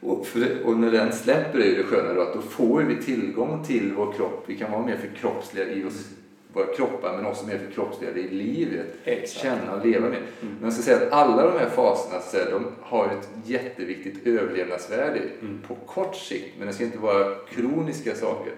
Och, 0.00 0.26
för 0.26 0.62
och 0.64 0.76
när 0.76 0.90
den 0.90 1.12
släpper 1.12 1.58
är 1.58 1.76
det 1.76 1.82
sköna 1.82 2.14
då 2.14 2.20
att 2.20 2.34
då 2.34 2.40
får 2.40 2.82
vi 2.82 3.02
tillgång 3.02 3.64
till 3.64 3.92
vår 3.96 4.12
kropp. 4.12 4.44
Vi 4.46 4.56
kan 4.56 4.72
vara 4.72 4.86
mer 4.86 4.96
förkroppsliga 4.96 5.68
i 5.68 5.84
oss, 5.84 6.08
våra 6.52 6.66
kroppar 6.66 7.16
men 7.16 7.26
också 7.26 7.46
mer 7.46 7.58
förkroppsligade 7.58 8.20
i 8.20 8.28
livet. 8.28 8.86
Exakt. 9.04 9.42
Känna 9.42 9.74
och 9.74 9.86
leva 9.86 10.08
med. 10.08 10.18
Mm. 10.18 10.28
Men 10.40 10.64
jag 10.64 10.72
ska 10.72 10.82
säga 10.82 10.96
att 10.96 11.12
alla 11.12 11.42
de 11.42 11.58
här 11.58 11.68
faserna 11.68 12.20
så 12.20 12.36
här, 12.36 12.50
de 12.50 12.66
har 12.82 13.06
ett 13.06 13.28
jätteviktigt 13.44 14.26
överlevnadsvärde 14.26 15.20
Mm. 15.42 15.60
på 15.68 15.74
kort 15.74 16.16
sikt. 16.16 16.54
Men 16.58 16.66
det 16.66 16.72
ska 16.74 16.84
inte 16.84 16.98
vara 16.98 17.34
kroniska 17.50 18.14
saker. 18.14 18.52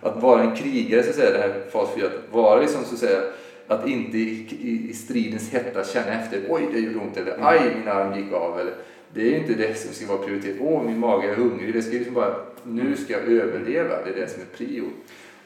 Att 0.00 0.22
vara 0.22 0.42
en 0.42 0.56
krigare, 0.56 1.02
så 1.02 1.10
att 1.10 1.16
säga, 1.16 1.30
det 1.30 1.38
här 1.38 1.70
fas 1.70 1.88
4, 1.96 2.06
att 2.06 2.32
vara 2.34 2.60
liksom, 2.60 2.84
så 2.84 2.94
att 2.94 3.00
säga, 3.00 3.20
att 3.66 3.88
inte 3.88 4.18
i, 4.18 4.48
i, 4.60 4.90
i 4.90 4.94
stridens 4.94 5.50
hetta 5.52 5.84
känna 5.84 6.06
efter, 6.06 6.40
oj 6.48 6.68
det 6.72 6.78
gjorde 6.80 6.98
ont, 6.98 7.16
eller 7.16 7.36
aj 7.40 7.60
min 7.78 7.88
arm 7.88 8.18
gick 8.22 8.32
av. 8.32 8.60
Eller, 8.60 8.74
det 9.14 9.34
är 9.34 9.38
inte 9.38 9.54
det 9.54 9.78
som 9.78 9.94
ska 9.94 10.06
vara 10.06 10.18
prioritet. 10.18 10.56
Åh 10.60 10.82
min 10.82 10.98
mage 10.98 11.30
är 11.30 11.34
hungrig. 11.34 11.74
Det 11.74 11.82
ska 11.82 11.96
liksom 11.96 12.14
bara, 12.14 12.34
nu 12.62 12.96
ska 12.96 13.12
jag 13.12 13.22
överleva. 13.22 14.02
Det 14.04 14.10
är 14.10 14.20
det 14.20 14.28
som 14.28 14.42
är 14.42 14.56
prio. 14.56 14.84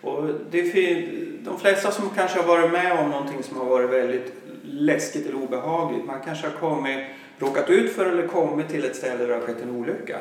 Och 0.01 0.25
det 0.51 0.61
är 0.61 1.09
de 1.45 1.61
flesta 1.61 1.91
som 1.91 2.11
kanske 2.11 2.41
har 2.41 2.47
varit 2.47 2.73
med 2.73 2.99
om 2.99 3.11
någonting 3.11 3.43
som 3.43 3.57
har 3.57 3.65
varit 3.65 3.91
väldigt 3.91 4.33
läskigt 4.63 5.27
eller 5.27 5.43
obehagligt. 5.43 6.07
Man 6.07 6.21
kanske 6.25 6.47
har 6.47 6.55
kommit, 6.55 6.99
råkat 7.39 7.71
ut 7.71 7.93
för 7.93 8.07
eller 8.07 8.27
kommit 8.27 8.69
till 8.69 8.85
ett 8.85 8.97
ställe 8.97 9.19
där 9.19 9.29
det 9.29 9.35
har 9.35 9.41
skett 9.41 9.63
en 9.63 9.77
olycka. 9.77 10.19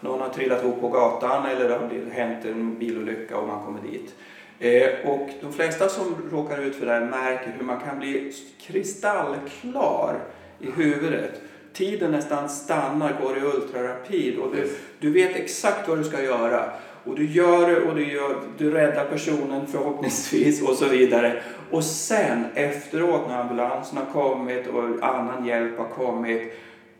Någon 0.00 0.20
har 0.20 0.28
trillat 0.28 0.64
ihop 0.64 0.80
på 0.80 0.88
gatan 0.88 1.46
eller 1.46 1.68
det 1.68 1.74
har 1.74 2.10
hänt 2.10 2.44
en 2.44 2.78
bilolycka 2.78 3.36
och 3.36 3.48
man 3.48 3.64
kommer 3.64 3.80
dit. 3.90 4.14
Eh, 4.58 5.10
och 5.10 5.30
de 5.40 5.52
flesta 5.52 5.88
som 5.88 6.14
råkar 6.30 6.62
ut 6.62 6.76
för 6.76 6.86
det 6.86 6.92
här 6.92 7.06
märker 7.06 7.54
hur 7.58 7.64
man 7.64 7.80
kan 7.80 7.98
bli 7.98 8.32
kristallklar 8.60 10.20
i 10.58 10.70
huvudet. 10.70 11.40
Tiden 11.72 12.10
nästan 12.10 12.48
stannar, 12.48 13.16
går 13.22 13.38
i 13.38 13.40
ultrarapid 13.40 14.38
och 14.38 14.54
du, 14.56 14.70
du 14.98 15.10
vet 15.10 15.36
exakt 15.36 15.88
vad 15.88 15.98
du 15.98 16.04
ska 16.04 16.22
göra. 16.22 16.70
Och 17.04 17.16
du 17.16 17.26
gör 17.26 17.70
det 17.70 17.80
och 17.80 17.94
du, 17.94 18.12
gör, 18.12 18.36
du 18.58 18.70
räddar 18.70 19.04
personen 19.04 19.66
förhoppningsvis 19.66 20.62
och 20.62 20.74
så 20.74 20.88
vidare. 20.88 21.42
Och 21.70 21.84
sen 21.84 22.44
efteråt 22.54 23.28
när 23.28 23.40
ambulansen 23.40 23.98
har 23.98 24.12
kommit 24.12 24.66
och 24.66 24.84
annan 25.02 25.46
hjälp 25.46 25.78
har 25.78 25.88
kommit, 25.88 26.52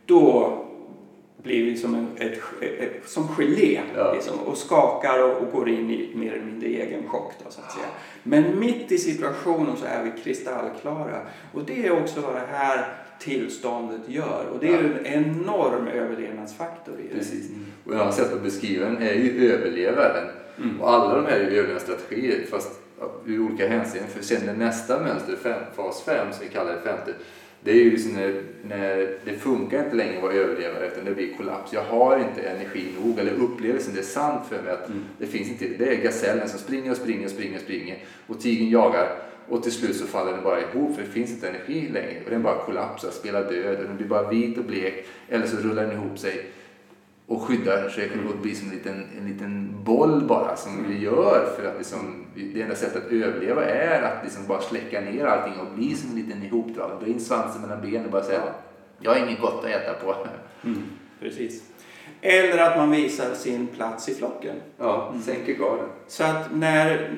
då 0.05 0.57
blir 1.43 1.75
som, 1.75 1.95
en, 1.95 2.07
ett, 2.17 2.39
ett, 2.61 3.09
som 3.09 3.27
gelé 3.27 3.81
Ja. 3.95 4.13
liksom, 4.13 4.39
och 4.39 4.57
skakar 4.57 5.23
och, 5.23 5.37
och 5.37 5.51
går 5.51 5.69
in 5.69 5.91
i 5.91 6.11
mer 6.15 6.33
eller 6.33 6.45
mindre 6.45 6.67
egen 6.67 7.09
chock. 7.09 7.33
Då, 7.43 7.51
så 7.51 7.61
att 7.61 7.71
säga. 7.71 7.85
Men 8.23 8.59
mitt 8.59 8.91
i 8.91 8.97
situationen 8.97 9.77
så 9.77 9.85
är 9.85 10.03
vi 10.03 10.21
kristallklara 10.23 11.21
och 11.53 11.63
det 11.63 11.87
är 11.87 12.03
också 12.03 12.21
vad 12.21 12.35
det 12.35 12.47
här 12.51 12.85
tillståndet 13.21 14.01
gör 14.07 14.45
och 14.53 14.59
det 14.59 14.67
är 14.67 14.81
ju 14.83 14.93
en 14.93 15.05
enorm 15.05 15.87
överlevnadsfaktor 15.87 16.99
i 16.99 17.07
det. 17.07 17.17
Precis. 17.19 17.49
Och 17.85 17.93
jag 17.93 18.05
har 18.05 18.11
sett 18.11 18.33
att 18.33 18.43
beskriva 18.43 18.85
den 18.85 18.97
är 18.97 19.13
ju 19.13 19.51
överlevaren. 19.53 20.27
Mm. 20.57 20.81
Och 20.81 20.93
alla 20.93 21.15
de 21.15 21.25
här 21.25 21.39
är 21.39 21.51
ju 21.51 21.57
överlevnadsstrategier 21.57 22.45
fast 22.49 22.79
i 23.27 23.37
olika 23.37 23.67
hänseenden. 23.67 24.11
För 24.11 24.23
sen 24.23 24.45
det 24.45 24.53
nästa 24.53 24.99
mönster, 24.99 25.35
fem, 25.35 25.59
fas 25.75 26.03
5 26.05 26.27
som 26.33 26.43
vi 26.43 26.49
kallar 26.53 26.71
det 26.71 26.81
femte. 26.81 27.13
Det 27.63 27.71
är 27.71 27.75
ju 27.75 27.91
liksom 27.91 28.13
när, 28.13 28.41
när 28.63 29.17
det 29.25 29.33
funkar 29.39 29.83
inte 29.83 29.95
längre 29.95 30.15
att 30.17 30.23
vara 30.23 30.33
överlevare 30.33 30.87
utan 30.87 31.05
det 31.05 31.11
blir 31.11 31.33
kollaps. 31.37 31.73
Jag 31.73 31.83
har 31.83 32.17
inte 32.17 32.41
energi 32.41 32.85
nog 33.03 33.19
eller 33.19 33.31
upplevelsen, 33.33 33.93
det 33.93 33.99
är 33.99 34.03
sant 34.03 34.41
för 34.49 34.61
mig 34.63 34.73
att 34.73 34.89
Mm. 34.89 35.01
det 35.17 35.25
finns 35.25 35.49
inte. 35.49 35.65
Det 35.67 35.95
är 35.95 36.03
gasellen 36.03 36.49
som 36.49 36.59
springer 36.59 36.91
och 36.91 36.97
springer 36.97 37.25
och 37.25 37.31
springer 37.31 37.55
och 37.55 37.61
springer 37.61 37.97
och 38.27 38.39
tigern 38.39 38.69
jagar 38.69 39.09
och 39.49 39.63
till 39.63 39.71
slut 39.71 39.95
så 39.95 40.05
faller 40.05 40.31
den 40.31 40.43
bara 40.43 40.61
ihop 40.61 40.95
för 40.95 41.01
det 41.01 41.09
finns 41.09 41.31
inte 41.31 41.49
energi 41.49 41.89
längre 41.89 42.21
och 42.25 42.29
den 42.31 42.43
bara 42.43 42.57
kollapsar, 42.57 43.11
spelar 43.11 43.43
död 43.43 43.79
och 43.79 43.85
den 43.85 43.97
blir 43.97 44.07
bara 44.07 44.29
vit 44.29 44.57
och 44.57 44.63
blek 44.63 45.05
eller 45.29 45.47
så 45.47 45.57
rullar 45.57 45.83
den 45.83 45.91
ihop 45.91 46.19
sig 46.19 46.45
och 47.27 47.41
skyddar 47.41 47.89
sig 47.89 48.11
Mm. 48.13 48.27
och 48.27 48.37
blir 48.37 48.55
som 48.55 48.69
en 48.69 48.75
liten, 48.75 49.05
en 49.17 49.27
liten 49.27 49.83
boll 49.83 50.23
bara 50.27 50.55
som 50.55 50.85
vi 50.89 50.99
gör 50.99 51.53
för 51.57 51.65
att 51.65 51.77
liksom, 51.77 52.25
det 52.53 52.61
enda 52.61 52.75
sättet 52.75 53.05
att 53.05 53.11
överleva 53.11 53.65
är 53.65 54.01
att 54.01 54.23
liksom 54.23 54.47
bara 54.47 54.61
släcka 54.61 55.01
ner 55.01 55.25
allting 55.25 55.59
och 55.59 55.75
bli 55.75 55.95
som 55.95 56.09
en 56.09 56.15
liten 56.15 56.43
ihopdragen. 56.43 56.99
Dra 56.99 57.07
in 57.07 57.19
svansen 57.19 57.61
mellan 57.61 57.81
benen 57.81 58.05
och 58.05 58.11
bara 58.11 58.23
säga 58.23 58.41
jag 58.99 59.11
har 59.11 59.27
inget 59.27 59.41
gott 59.41 59.65
att 59.65 59.71
äta 59.71 59.93
på. 59.93 60.15
Mm. 60.63 60.83
Precis. 61.19 61.63
Eller 62.21 62.57
att 62.63 62.77
man 62.77 62.91
visar 62.91 63.33
sin 63.33 63.67
plats 63.67 64.09
i 64.09 64.15
flocken. 64.15 64.55
Ja, 64.77 65.13
sänker 65.25 65.53
garden. 65.53 65.85
Så 66.07 66.23
att 66.23 66.47
när, 66.53 67.09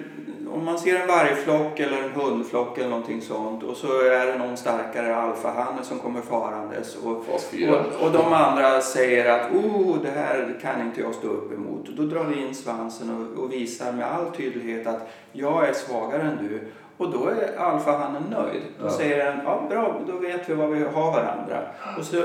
om 0.53 0.65
man 0.65 0.79
ser 0.79 0.99
en 1.01 1.07
vargflock 1.07 1.79
eller 1.79 2.03
en 2.03 2.11
hundflock 2.11 2.77
eller 2.77 2.89
någonting 2.89 3.21
sånt 3.21 3.63
och 3.63 3.77
så 3.77 4.01
är 4.01 4.25
det 4.27 4.37
någon 4.37 4.57
starkare 4.57 5.15
alfahanne 5.15 5.83
som 5.83 5.99
kommer 5.99 6.21
farandes 6.21 6.95
och, 6.95 7.25
Fas 7.25 7.45
4. 7.51 7.71
och, 7.79 8.05
och 8.05 8.11
de 8.11 8.33
andra 8.33 8.81
säger 8.81 9.39
att 9.39 9.51
oh, 9.51 9.97
det 10.03 10.09
här 10.11 10.59
kan 10.61 10.81
inte 10.81 11.01
jag 11.01 11.15
stå 11.15 11.27
upp 11.27 11.53
emot. 11.53 11.85
Då 11.97 12.03
drar 12.03 12.23
vi 12.23 12.41
in 12.41 12.55
svansen 12.55 13.09
och, 13.37 13.43
och 13.43 13.53
visar 13.53 13.91
med 13.91 14.05
all 14.11 14.25
tydlighet 14.31 14.87
att 14.87 15.09
jag 15.31 15.69
är 15.69 15.73
svagare 15.73 16.21
än 16.21 16.37
du. 16.49 16.59
Och 16.97 17.11
då 17.11 17.27
är 17.27 17.57
alfahannen 17.57 18.23
nöjd. 18.23 18.61
Då 18.79 18.85
Ja. 18.85 18.89
säger 18.91 19.25
den, 19.25 19.39
ja 19.45 19.63
bra, 19.69 20.01
då 20.07 20.17
vet 20.17 20.49
vi 20.49 20.53
vad 20.53 20.69
vi 20.69 20.83
har 20.83 21.11
varandra. 21.11 21.59
Och 21.97 22.03
så, 22.05 22.23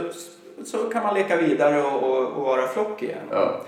så 0.64 0.78
kan 0.78 1.02
man 1.02 1.14
leka 1.14 1.36
vidare 1.36 1.82
och, 1.82 2.02
och, 2.02 2.26
och 2.26 2.44
vara 2.44 2.66
flock 2.66 3.02
igen. 3.02 3.26
Ja. 3.30 3.60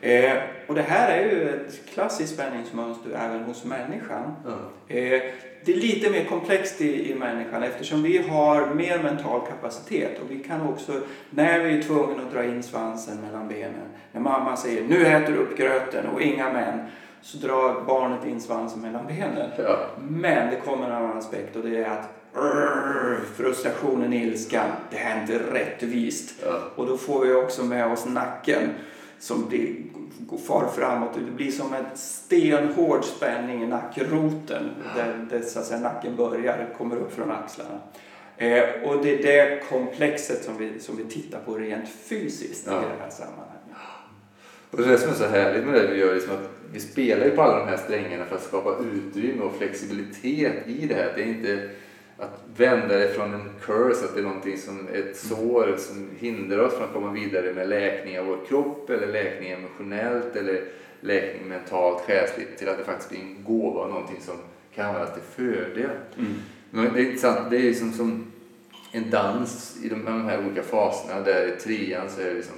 Eh, 0.00 0.32
och 0.66 0.74
det 0.74 0.82
här 0.82 1.18
är 1.18 1.30
ju 1.30 1.48
ett 1.48 1.86
klassiskt 1.94 2.34
spänningsmönster 2.34 3.10
även 3.10 3.44
hos 3.44 3.64
människan. 3.64 4.34
Ja. 4.44 4.96
Eh, 4.96 5.22
det 5.64 5.72
är 5.72 5.76
lite 5.76 6.10
mer 6.10 6.24
komplext 6.24 6.80
i, 6.80 7.10
i 7.10 7.14
människan 7.14 7.62
eftersom 7.62 8.02
vi 8.02 8.18
har 8.18 8.74
mer 8.74 9.02
mental 9.02 9.40
kapacitet 9.46 10.20
och 10.20 10.30
vi 10.30 10.38
kan 10.38 10.68
också, 10.68 10.92
när 11.30 11.58
vi 11.58 11.78
är 11.78 11.82
tvungna 11.82 12.22
att 12.22 12.32
dra 12.32 12.44
in 12.44 12.62
svansen 12.62 13.20
mellan 13.20 13.48
benen, 13.48 13.88
när 14.12 14.20
mamma 14.20 14.56
säger 14.56 14.82
nu 14.82 15.06
äter 15.06 15.32
du 15.32 15.38
upp 15.38 15.58
gröten 15.58 16.06
och 16.06 16.22
inga 16.22 16.52
män, 16.52 16.86
så 17.22 17.38
drar 17.38 17.84
barnet 17.86 18.26
in 18.26 18.40
svansen 18.40 18.82
mellan 18.82 19.06
benen. 19.06 19.50
Ja. 19.58 19.78
Men 19.98 20.50
det 20.50 20.56
kommer 20.56 20.86
en 20.86 20.92
annan 20.92 21.18
aspekt 21.18 21.56
och 21.56 21.62
det 21.62 21.76
är 21.76 21.90
att 21.90 22.23
"Rrr, 22.34 23.18
frustrationen, 23.36 24.12
ilskan, 24.12 24.70
det 24.90 24.96
här 24.96 25.16
är 25.16 25.20
inte 25.20 25.38
rättvist. 25.38 26.34
Ja. 26.44 26.60
Och 26.74 26.86
då 26.86 26.96
får 26.96 27.24
vi 27.24 27.32
också 27.32 27.64
med 27.64 27.86
oss 27.92 28.06
nacken 28.06 28.70
som 29.18 29.48
blir, 29.48 29.74
går 30.18 30.38
far 30.38 30.68
framåt. 30.76 31.10
Det 31.14 31.30
blir 31.30 31.52
som 31.52 31.74
en 31.74 31.84
stenhård 31.94 33.04
spänning 33.04 33.62
i 33.62 33.66
nackroten 33.66 34.70
där, 34.96 35.26
där 35.30 35.40
så 35.40 35.58
att 35.58 35.64
säga, 35.64 35.80
nacken 35.80 36.16
börjar, 36.16 36.74
kommer 36.78 36.96
upp 36.96 37.12
från 37.14 37.30
axlarna. 37.30 37.80
Eh, 38.36 38.64
och 38.84 39.04
det 39.04 39.18
är 39.18 39.22
det 39.22 39.62
komplexet 39.68 40.44
som 40.44 40.56
vi, 40.58 40.80
som 40.80 40.96
vi 40.96 41.04
tittar 41.04 41.40
på 41.40 41.54
rent 41.54 41.88
fysiskt 41.88 42.66
Ja. 42.66 42.72
i 42.72 42.84
det 42.96 43.02
här 43.02 43.10
sammanhanget. 43.10 43.50
Och 44.70 44.80
det 44.80 44.84
är 44.84 44.88
det 44.88 44.98
som 44.98 45.10
är 45.10 45.14
så 45.14 45.26
härligt 45.26 45.64
med 45.64 45.74
det 45.74 45.86
vi 45.86 45.98
gör, 45.98 46.14
liksom 46.14 46.32
att 46.34 46.50
vi 46.72 46.80
spelar 46.80 47.24
ju 47.24 47.30
på 47.30 47.42
alla 47.42 47.58
de 47.58 47.68
här 47.68 47.76
strängarna 47.76 48.24
för 48.24 48.36
att 48.36 48.42
skapa 48.42 48.76
utrymme 48.94 49.42
och 49.42 49.56
flexibilitet 49.56 50.68
i 50.68 50.86
det 50.86 50.94
här. 50.94 51.12
Det 51.16 51.22
är 51.22 51.26
inte 51.26 51.70
att 52.18 52.44
vända 52.56 52.98
det 52.98 53.08
från 53.08 53.34
en 53.34 53.50
curse, 53.62 54.04
att 54.04 54.14
det 54.14 54.20
är 54.20 54.24
någonting 54.24 54.58
som 54.58 54.88
ett 54.92 55.16
sår 55.16 55.76
som 55.78 56.10
hindrar 56.18 56.58
oss 56.58 56.74
från 56.74 56.84
att 56.84 56.92
komma 56.92 57.12
vidare 57.12 57.52
med 57.54 57.68
läkning 57.68 58.18
av 58.18 58.26
vår 58.26 58.38
kropp 58.48 58.90
eller 58.90 59.06
läkning 59.06 59.50
emotionellt 59.50 60.36
eller 60.36 60.64
läkning 61.00 61.48
mentalt, 61.48 62.02
själsligt 62.02 62.58
till 62.58 62.68
att 62.68 62.78
det 62.78 62.84
faktiskt 62.84 63.10
blir 63.10 63.20
en 63.20 63.44
gåva 63.44 63.80
och 63.80 63.90
någonting 63.90 64.20
som 64.20 64.36
kan 64.74 64.86
användas 64.86 65.14
till 65.14 65.44
fördel. 65.44 65.90
Men 66.70 66.92
det 66.94 67.00
är 67.00 67.04
intressant, 67.04 67.50
det 67.50 67.56
är 67.56 67.62
liksom 67.62 67.92
som 67.92 68.26
en 68.92 69.10
dans 69.10 69.76
i 69.82 69.88
de, 69.88 70.06
här 70.06 70.38
olika 70.46 70.62
faserna. 70.62 71.20
Där 71.20 71.46
i 71.46 71.60
trean 71.60 72.10
så 72.10 72.20
är 72.20 72.24
det 72.24 72.34
liksom 72.34 72.56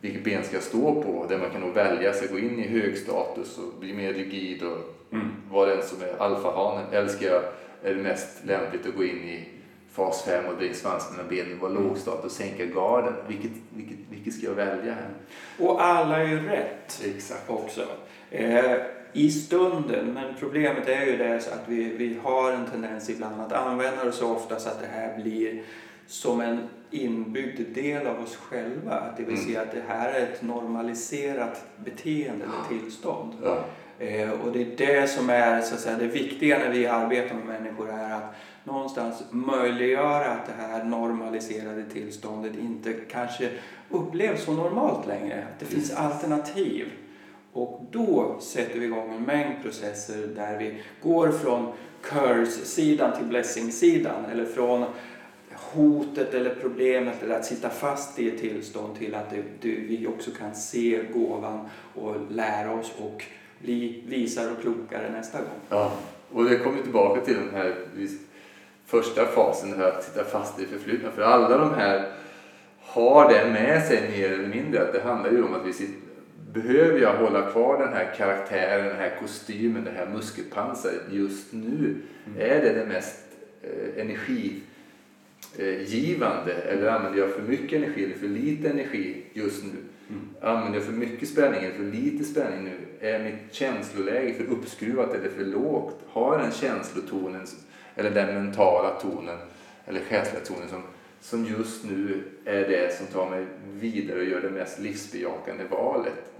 vilket 0.00 0.24
ben 0.24 0.44
ska 0.44 0.56
jag 0.56 0.62
stå 0.62 1.02
på? 1.02 1.26
Där 1.28 1.38
man 1.38 1.50
kan 1.50 1.60
nog 1.60 1.74
välja 1.74 2.12
sig 2.12 2.28
gå 2.28 2.38
in 2.38 2.58
i 2.58 2.68
hög 2.68 2.98
status 2.98 3.58
och 3.58 3.80
bli 3.80 3.92
mer 3.92 4.12
rigid 4.12 4.62
och 4.62 4.94
Mm. 5.14 5.26
vara 5.50 5.70
den 5.70 5.82
som 5.82 6.02
är 6.02 6.22
alfahanen. 6.22 6.84
Eller 6.92 7.08
ska 7.08 7.24
jag, 7.24 7.42
är 7.84 7.94
det 7.94 8.02
mest 8.02 8.44
lämpligt 8.44 8.86
att 8.86 8.94
gå 8.96 9.04
in 9.04 9.16
i 9.28 9.48
fas 9.92 10.22
5 10.22 10.46
och 10.46 10.56
dra 10.56 10.66
in 10.66 10.74
svansen 10.74 11.16
mellan 11.16 11.28
benen, 11.30 11.58
vara 11.58 11.72
låg 11.72 11.98
status 11.98 12.24
och 12.24 12.30
sänka 12.30 12.64
garden? 12.64 13.14
Vilket, 13.28 13.50
vilket, 13.70 13.98
vilket 14.10 14.34
ska 14.34 14.46
jag 14.46 14.54
välja 14.54 14.92
här? 14.92 15.08
Och 15.58 15.84
alla 15.84 16.18
är 16.22 16.28
ju 16.28 16.48
rätt. 16.48 17.02
Exakt. 17.04 17.50
också. 17.50 17.86
Eh, 18.30 18.76
I 19.12 19.30
stunden, 19.30 20.06
men 20.14 20.34
problemet 20.40 20.88
är 20.88 21.06
ju 21.06 21.16
det 21.16 21.36
att 21.36 21.62
vi, 21.66 21.84
vi 21.96 22.18
har 22.22 22.52
en 22.52 22.66
tendens 22.66 23.10
ibland 23.10 23.40
att 23.40 23.52
använda 23.52 24.04
det 24.04 24.12
så 24.12 24.32
ofta 24.32 24.58
så 24.58 24.68
att 24.68 24.80
det 24.80 24.88
här 25.00 25.22
blir 25.22 25.62
som 26.06 26.40
en 26.40 26.58
inbyggd 26.90 27.74
del 27.74 28.06
av 28.06 28.20
oss 28.22 28.36
själva. 28.36 29.02
Det 29.16 29.22
vill 29.22 29.34
Mm. 29.34 29.46
säga 29.46 29.62
att 29.62 29.72
det 29.72 29.82
här 29.88 30.12
är 30.12 30.22
ett 30.22 30.42
normaliserat 30.42 31.64
beteende 31.84 32.44
eller 32.44 32.80
tillstånd. 32.80 33.32
Ja. 33.42 33.64
Eh, 33.98 34.30
och 34.30 34.52
det 34.52 34.60
är 34.60 34.76
det 34.76 35.10
som 35.10 35.30
är 35.30 35.60
så 35.60 35.74
att 35.74 35.80
säga, 35.80 35.98
det 35.98 36.06
viktiga 36.06 36.58
när 36.58 36.70
vi 36.70 36.86
arbetar 36.86 37.34
med 37.34 37.46
människor 37.46 37.90
är 37.90 38.14
att 38.14 38.34
någonstans 38.64 39.24
möjliggöra 39.30 40.26
att 40.26 40.46
det 40.46 40.62
här 40.62 40.84
normaliserade 40.84 41.84
tillståndet 41.92 42.56
inte 42.56 42.92
kanske 42.92 43.50
upplevs 43.90 44.44
så 44.44 44.52
normalt 44.52 45.06
längre. 45.06 45.44
Att 45.52 45.60
det 45.60 45.66
finns 45.66 45.94
alternativ. 45.94 46.92
Och 47.52 47.84
då 47.90 48.36
sätter 48.40 48.78
vi 48.78 48.86
igång 48.86 49.14
en 49.14 49.22
mängd 49.22 49.62
processer 49.62 50.26
där 50.26 50.58
vi 50.58 50.82
går 51.02 51.30
från 51.30 51.72
curse-sidan 52.02 53.16
till 53.16 53.26
blessing-sidan 53.26 54.24
eller 54.32 54.44
från 54.44 54.84
hotet 55.72 56.34
eller 56.34 56.54
problemet 56.60 57.22
eller 57.22 57.34
att 57.34 57.44
sitta 57.44 57.70
fast 57.70 58.18
i 58.18 58.28
ett 58.28 58.38
tillstånd 58.38 58.98
till 58.98 59.14
att 59.14 59.30
det, 59.30 59.42
det, 59.60 59.68
vi 59.68 60.06
också 60.06 60.30
kan 60.30 60.54
se 60.54 61.02
gåvan 61.14 61.68
och 61.94 62.16
lära 62.30 62.72
oss 62.72 62.92
och 62.98 63.24
bli 63.64 64.02
visare 64.06 64.50
och 64.50 64.60
klokare 64.60 65.10
nästa 65.10 65.38
gång. 65.38 65.60
Ja, 65.68 65.98
och 66.32 66.44
det 66.44 66.58
kommer 66.58 66.82
tillbaka 66.82 67.20
till 67.20 67.34
den 67.34 67.50
här 67.54 67.74
första 68.86 69.26
fasen, 69.26 69.74
här 69.74 69.88
att 69.88 70.04
sitta 70.04 70.24
fast 70.24 70.60
i 70.60 70.66
förflutna. 70.66 71.10
För 71.10 71.22
alla 71.22 71.58
de 71.58 71.74
här 71.74 72.12
har 72.80 73.32
det 73.32 73.50
med 73.50 73.82
sig 73.82 74.10
mer 74.10 74.32
eller 74.32 74.48
mindre. 74.48 74.82
Att 74.82 74.92
det 74.92 75.00
handlar 75.00 75.30
ju 75.30 75.42
om 75.42 75.54
att 75.54 75.66
vi 75.66 75.72
sitter, 75.72 75.94
behöver 76.52 77.00
jag 77.00 77.16
hålla 77.16 77.50
kvar 77.50 77.78
den 77.78 77.92
här 77.92 78.14
karaktären, 78.16 78.86
den 78.86 78.96
här 78.96 79.16
kostymen, 79.20 79.84
det 79.84 79.90
här 79.90 80.06
muskelpansaret 80.06 81.02
just 81.10 81.52
nu? 81.52 81.96
Är 82.38 82.60
det 82.60 82.72
det 82.72 82.86
mest 82.86 83.18
eh, 83.62 84.00
energigivande? 84.00 86.52
Eller 86.52 86.88
använder 86.88 87.20
jag 87.20 87.30
för 87.30 87.42
mycket 87.42 87.82
energi 87.82 88.04
eller 88.04 88.14
för 88.14 88.28
lite 88.28 88.70
energi 88.70 89.22
just 89.32 89.64
nu? 89.64 89.70
Använder 90.40 90.78
jag 90.78 90.86
för 90.86 90.92
mycket 90.92 91.28
spänning 91.28 91.64
eller 91.64 91.74
för 91.74 91.84
lite 91.84 92.24
spänning 92.24 92.64
nu? 92.64 93.06
Är 93.08 93.24
mitt 93.24 93.54
känsloläge 93.54 94.34
för 94.34 94.44
uppskruvat 94.44 95.14
eller 95.14 95.28
för 95.28 95.44
lågt? 95.44 96.00
Har 96.08 96.38
den 96.38 96.52
känslotonen 96.52 97.46
eller 97.94 98.10
den 98.10 98.44
mentala 98.44 98.90
tonen 98.90 99.38
eller 99.86 100.00
själsliga 100.00 100.44
tonen 100.44 100.68
som, 100.68 100.82
som 101.20 101.44
just 101.44 101.84
nu 101.84 102.22
är 102.44 102.68
det 102.68 102.96
som 102.96 103.06
tar 103.06 103.30
mig 103.30 103.46
vidare 103.72 104.18
och 104.18 104.24
gör 104.24 104.40
det 104.40 104.50
mest 104.50 104.78
livsbejakande 104.78 105.64
valet? 105.64 106.32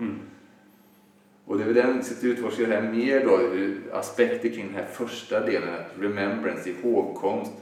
Och 1.47 1.59
det 1.59 1.64
är 1.64 1.66
väl 1.66 1.75
den 1.75 2.04
sitter 2.04 2.28
utforskar 2.28 2.66
här 2.66 2.83
mer 2.83 3.25
då, 3.25 3.40
aspekter 3.97 4.49
kring 4.49 4.66
den 4.66 4.75
här 4.75 4.87
första 4.92 5.40
delen, 5.40 5.75
att 5.75 6.02
remembrance, 6.02 6.71
ihågkomst. 6.71 7.52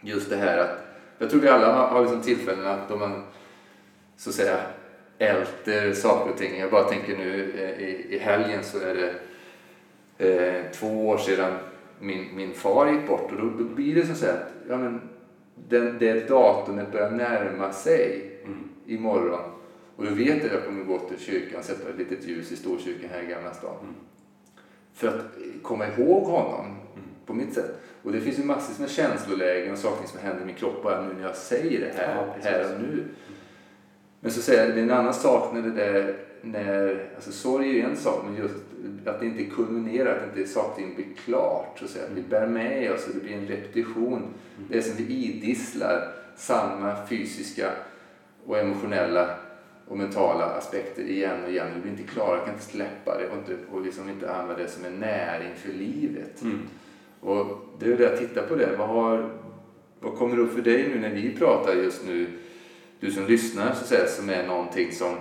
Just 0.00 0.30
det 0.30 0.36
här 0.36 0.58
att, 0.58 0.78
jag 1.18 1.30
tror 1.30 1.40
vi 1.40 1.48
alla 1.48 1.72
har, 1.72 1.88
har 1.88 2.02
liksom 2.02 2.22
tillfällen 2.22 2.66
att 2.66 2.90
om 2.90 2.98
man 2.98 3.24
så 4.16 4.30
att 4.30 4.36
säga 4.36 4.60
älter 5.18 5.92
saker 5.92 6.30
och 6.32 6.38
ting. 6.38 6.58
Jag 6.58 6.70
bara 6.70 6.84
tänker 6.84 7.16
nu 7.16 7.52
eh, 7.58 7.84
i, 7.88 8.06
i 8.14 8.18
helgen 8.18 8.64
så 8.64 8.78
är 8.78 8.94
det 8.94 9.14
eh, 10.18 10.70
två 10.72 11.08
år 11.08 11.18
sedan 11.18 11.52
min, 12.00 12.24
min 12.36 12.54
far 12.54 12.92
gick 12.92 13.06
bort 13.06 13.32
och 13.32 13.38
då, 13.38 13.50
då 13.58 13.64
blir 13.64 13.94
det 13.94 14.14
så 14.14 14.26
att 14.26 14.52
ja, 14.68 14.76
men 14.76 15.00
den, 15.68 15.98
det 15.98 16.28
datumet 16.28 16.92
börjar 16.92 17.10
närma 17.10 17.72
sig 17.72 18.30
imorgon. 18.86 19.40
Och 19.96 20.04
då 20.04 20.10
vet 20.10 20.28
jag 20.36 20.46
att 20.46 20.52
jag 20.52 20.64
kommer 20.64 20.84
gå 20.84 20.98
till 20.98 21.18
kyrkan, 21.18 21.62
sätta 21.62 21.88
ett 21.88 21.98
litet 21.98 22.24
ljus 22.24 22.52
i 22.52 22.56
Storkyrkan 22.56 23.10
här 23.12 23.22
i 23.22 23.26
Gamla 23.26 23.54
stan. 23.54 23.76
Mm. 23.82 23.94
För 24.94 25.08
att 25.08 25.24
komma 25.62 25.86
ihåg 25.86 26.22
honom 26.24 26.64
Mm. 26.66 27.08
på 27.26 27.34
mitt 27.34 27.54
sätt. 27.54 27.80
Och 28.02 28.12
det 28.12 28.20
finns 28.20 28.38
ju 28.38 28.44
massor 28.44 28.80
med 28.82 28.90
känslolägen 28.90 29.72
och 29.72 29.78
saker 29.78 30.08
som 30.08 30.20
händer 30.20 30.42
i 30.42 30.44
min 30.46 30.54
kropp 30.54 30.82
bara 30.82 31.02
nu 31.02 31.14
när 31.14 31.22
jag 31.22 31.36
säger 31.36 31.80
det 31.80 31.92
här, 31.96 32.16
Ja, 32.16 32.34
här 32.50 32.74
och 32.74 32.80
nu. 32.82 33.04
Men 34.28 34.34
så 34.34 34.42
säger 34.42 34.64
jag, 34.64 34.74
det 34.74 34.80
är 34.80 34.84
en 34.84 34.90
annan 34.90 35.14
sak 35.14 35.54
när 35.54 35.62
det 35.62 35.70
där, 35.70 36.16
när, 36.42 37.06
alltså 37.14 37.32
sorg 37.32 37.68
är 37.68 37.72
ju 37.72 37.80
en 37.80 37.96
sak, 37.96 38.24
men 38.24 38.36
just 38.36 38.54
att 39.04 39.20
det 39.20 39.26
inte 39.26 39.44
kulminerar, 39.44 40.16
att 40.16 40.36
inte 40.36 40.50
saker 40.50 40.82
ting 40.82 40.94
blir 40.94 41.06
klart. 41.24 41.78
Så 41.78 41.84
att 41.84 41.90
säga. 41.90 42.04
Vi 42.14 42.22
bär 42.22 42.46
med 42.46 42.92
oss 42.92 43.06
och 43.06 43.14
det 43.14 43.20
blir 43.20 43.36
en 43.36 43.46
repetition. 43.46 44.22
Det 44.68 44.78
är 44.78 44.82
som 44.82 44.96
vi 44.96 45.24
idisslar 45.24 46.12
samma 46.36 47.06
fysiska 47.06 47.70
och 48.46 48.58
emotionella 48.58 49.30
och 49.86 49.98
mentala 49.98 50.44
aspekter 50.44 51.02
igen 51.02 51.44
och 51.44 51.50
igen. 51.50 51.66
Vi 51.74 51.80
blir 51.80 51.92
inte 51.92 52.12
klara, 52.12 52.38
kan 52.38 52.54
inte 52.54 52.66
släppa 52.66 53.18
det 53.18 53.28
och, 53.28 53.38
inte, 53.38 53.56
och 53.72 53.80
liksom 53.80 54.08
inte 54.08 54.34
använda 54.34 54.62
det 54.62 54.68
som 54.68 54.84
en 54.84 55.00
näring 55.00 55.54
för 55.56 55.72
livet. 55.72 56.42
Mm. 56.42 56.58
Och 57.20 57.46
det 57.78 57.92
är 57.92 57.96
det 57.96 58.12
att 58.12 58.18
titta 58.18 58.42
på 58.42 58.54
det. 58.54 58.76
Vad, 58.78 58.88
har, 58.88 59.30
vad 60.00 60.14
kommer 60.14 60.38
upp 60.38 60.54
för 60.54 60.62
dig 60.62 60.88
nu 60.88 61.00
när 61.00 61.14
vi 61.14 61.36
pratar 61.36 61.74
just 61.74 62.06
nu? 62.06 62.26
Du 63.00 63.10
som 63.10 63.26
lyssnar 63.26 63.74
så 63.74 63.84
säga, 63.84 64.06
som 64.06 64.30
är 64.30 64.46
någonting 64.46 64.92
som 64.92 65.14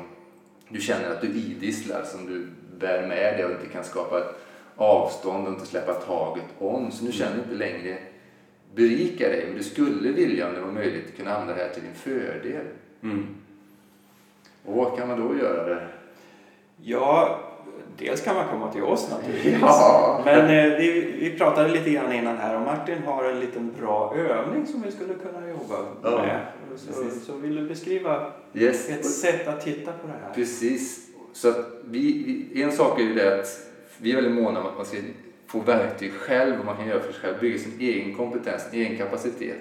du 0.70 0.82
känner 0.82 1.12
att 1.12 1.22
du 1.22 1.28
idisslar, 1.28 2.04
som 2.04 2.26
du 2.26 2.48
bär 2.80 3.08
med 3.08 3.38
dig 3.38 3.46
och 3.46 3.52
inte 3.52 3.68
kan 3.74 3.84
skapa 3.84 4.18
ett 4.18 4.36
avstånd 4.76 5.48
och 5.48 5.54
inte 5.54 5.66
släppa 5.66 5.94
taget 5.94 6.46
om. 6.60 6.92
Så 6.92 7.06
nu 7.06 7.12
känner 7.12 7.36
du 7.36 7.42
inte 7.42 7.56
längre 7.56 7.98
berika 8.76 9.30
dig, 9.30 9.46
men 9.48 9.58
du 9.58 9.64
skulle 9.64 10.12
vilja 10.12 10.48
om 10.48 10.54
det 10.54 10.62
var 10.62 10.72
möjligt 10.72 11.18
kunna 11.18 11.34
använda 11.34 11.56
det 11.56 11.64
här 11.64 11.74
till 11.74 11.84
din 11.84 11.94
fördel. 11.94 12.66
Mm. 13.04 13.26
Och 14.66 14.76
vad 14.76 14.98
kan 14.98 15.08
man 15.08 15.20
då 15.28 15.38
göra 15.38 15.64
där? 15.64 15.88
Ja, 16.82 17.40
dels 17.98 18.22
kan 18.22 18.36
man 18.36 18.48
komma 18.48 18.72
till 18.72 18.84
oss 18.84 19.12
naturligtvis. 19.12 19.58
Ja. 19.62 20.22
Men 20.26 20.40
eh, 20.40 20.78
vi, 20.78 21.18
vi 21.20 21.38
pratade 21.38 21.70
lite 21.70 21.90
grann 21.90 22.14
innan 22.14 22.38
här 22.38 22.56
och 22.56 22.62
Martin 22.62 23.04
har 23.06 23.24
en 23.24 23.40
liten 23.40 23.74
bra 23.80 24.16
övning 24.16 24.68
som 24.68 24.82
vi 24.82 24.92
skulle 24.92 25.14
kunna 25.14 25.48
jobba 25.48 25.76
Ja, 26.04 26.10
med. 26.10 26.42
Så, 26.67 26.67
precis. 26.88 27.26
så 27.26 27.34
vill 27.38 27.56
du 27.56 27.68
beskriva 27.68 28.32
Yes. 28.54 28.90
ett 28.90 29.06
sätt 29.06 29.48
att 29.48 29.62
titta 29.62 29.92
på 29.92 30.08
det 30.08 30.14
här? 30.14 30.34
Precis. 30.34 31.08
Så 31.34 31.50
att 31.50 31.58
vi, 31.86 32.24
vi, 32.54 32.64
en 32.64 32.72
sak 32.72 33.00
är 33.00 33.04
ju 33.04 33.14
det 33.14 33.40
att 33.40 33.70
vi 33.98 34.12
är 34.12 34.16
väldigt 34.16 34.34
måna 34.44 34.60
om 34.60 34.66
att 34.68 34.78
man 34.78 34.86
ska 34.86 34.98
få 35.48 35.60
verktyg 35.60 36.14
själv 36.14 36.60
och 36.60 36.66
man 36.66 36.78
kan 36.78 36.88
göra 36.88 37.00
för 37.00 37.12
sig 37.12 37.22
själv, 37.22 37.40
bygga 37.40 37.60
sin 37.60 37.74
egen 37.80 38.16
kompetens, 38.16 38.64
sin 38.64 38.82
egen 38.82 38.98
kapacitet. 38.98 39.58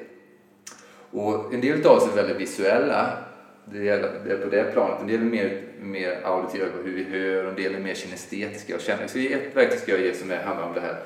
Och 1.11 1.54
en 1.54 1.61
del 1.61 1.87
av 1.87 1.96
oss 1.96 2.08
är 2.12 2.16
väldigt 2.16 2.40
visuella, 2.40 3.18
det 3.64 3.88
är, 3.88 4.38
på 4.44 4.50
det 4.50 4.73
planet. 4.73 5.00
En 5.00 5.06
del 5.06 5.20
är 5.20 5.25
mer, 5.25 5.62
mer 5.80 6.20
auditiva 6.25 6.66
hur 6.85 6.92
vi 6.92 7.04
hör 7.04 7.44
och 7.44 7.50
en 7.50 7.56
del 7.56 7.75
är 7.75 7.80
mer 7.80 7.94
kinestetiska 7.94 8.75
och 8.75 8.80
känner. 8.80 9.06
Så 9.06 9.18
ett 9.18 9.56
verktyg 9.56 9.78
ska 9.80 9.92
jag 9.92 10.00
ge 10.00 10.14
som 10.14 10.30
är, 10.30 10.42
handlar 10.42 10.66
om 10.66 10.75
det 10.75 10.80
här 10.80 10.96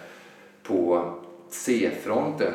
på 0.62 1.14
C-fronten. 1.50 2.52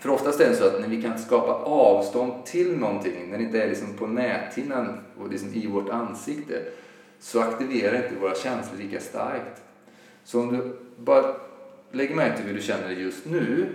För 0.00 0.10
oftast 0.10 0.40
är 0.40 0.48
det 0.48 0.56
så 0.56 0.66
att 0.66 0.80
när 0.80 0.88
vi 0.88 1.02
kan 1.02 1.18
skapa 1.18 1.52
avstånd 1.64 2.44
till 2.44 2.76
någonting, 2.76 3.30
när 3.30 3.38
det 3.38 3.44
inte 3.44 3.62
är 3.62 3.68
liksom 3.68 3.94
på 3.94 4.06
näthinnan 4.06 5.00
och 5.18 5.30
liksom 5.30 5.54
i 5.54 5.66
vårt 5.66 5.88
ansikte, 5.88 6.62
så 7.18 7.40
aktiverar 7.40 7.96
inte 7.96 8.20
våra 8.20 8.34
känslor 8.34 8.78
lika 8.78 9.00
starkt. 9.00 9.62
Så 10.24 10.40
om 10.40 10.56
du 10.56 10.76
bara 10.96 11.34
lägger 11.92 12.14
märke 12.14 12.36
till 12.36 12.46
hur 12.46 12.54
du 12.54 12.62
känner 12.62 12.88
dig 12.88 13.02
just 13.02 13.26
nu 13.26 13.66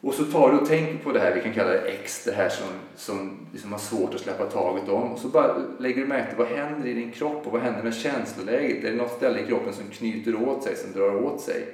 och 0.00 0.14
så 0.14 0.24
tar 0.24 0.50
du 0.50 0.58
och 0.58 0.68
tänker 0.68 1.04
på 1.04 1.12
det 1.12 1.20
här, 1.20 1.34
vi 1.34 1.40
kan 1.40 1.52
kalla 1.52 1.70
det 1.70 1.78
X, 1.78 2.24
det 2.24 2.32
här 2.32 2.48
som, 2.48 2.66
som 2.96 3.46
liksom 3.52 3.72
har 3.72 3.78
svårt 3.78 4.14
att 4.14 4.20
släppa 4.20 4.44
taget 4.44 4.88
om. 4.88 5.12
Och 5.12 5.18
så 5.18 5.28
bara 5.28 5.56
lägger 5.78 6.00
du 6.00 6.06
märke 6.06 6.28
till 6.28 6.38
vad 6.38 6.46
händer 6.46 6.88
i 6.88 6.94
din 6.94 7.12
kropp 7.12 7.46
och 7.46 7.52
vad 7.52 7.62
händer 7.62 7.82
med 7.82 7.94
känsloläget? 7.94 8.84
Är 8.84 8.90
det 8.90 8.96
något 8.96 9.16
ställe 9.16 9.40
i 9.40 9.46
kroppen 9.46 9.72
som 9.72 9.84
knyter 9.84 10.48
åt 10.48 10.62
sig, 10.62 10.76
som 10.76 10.92
drar 10.92 11.24
åt 11.24 11.40
sig? 11.40 11.64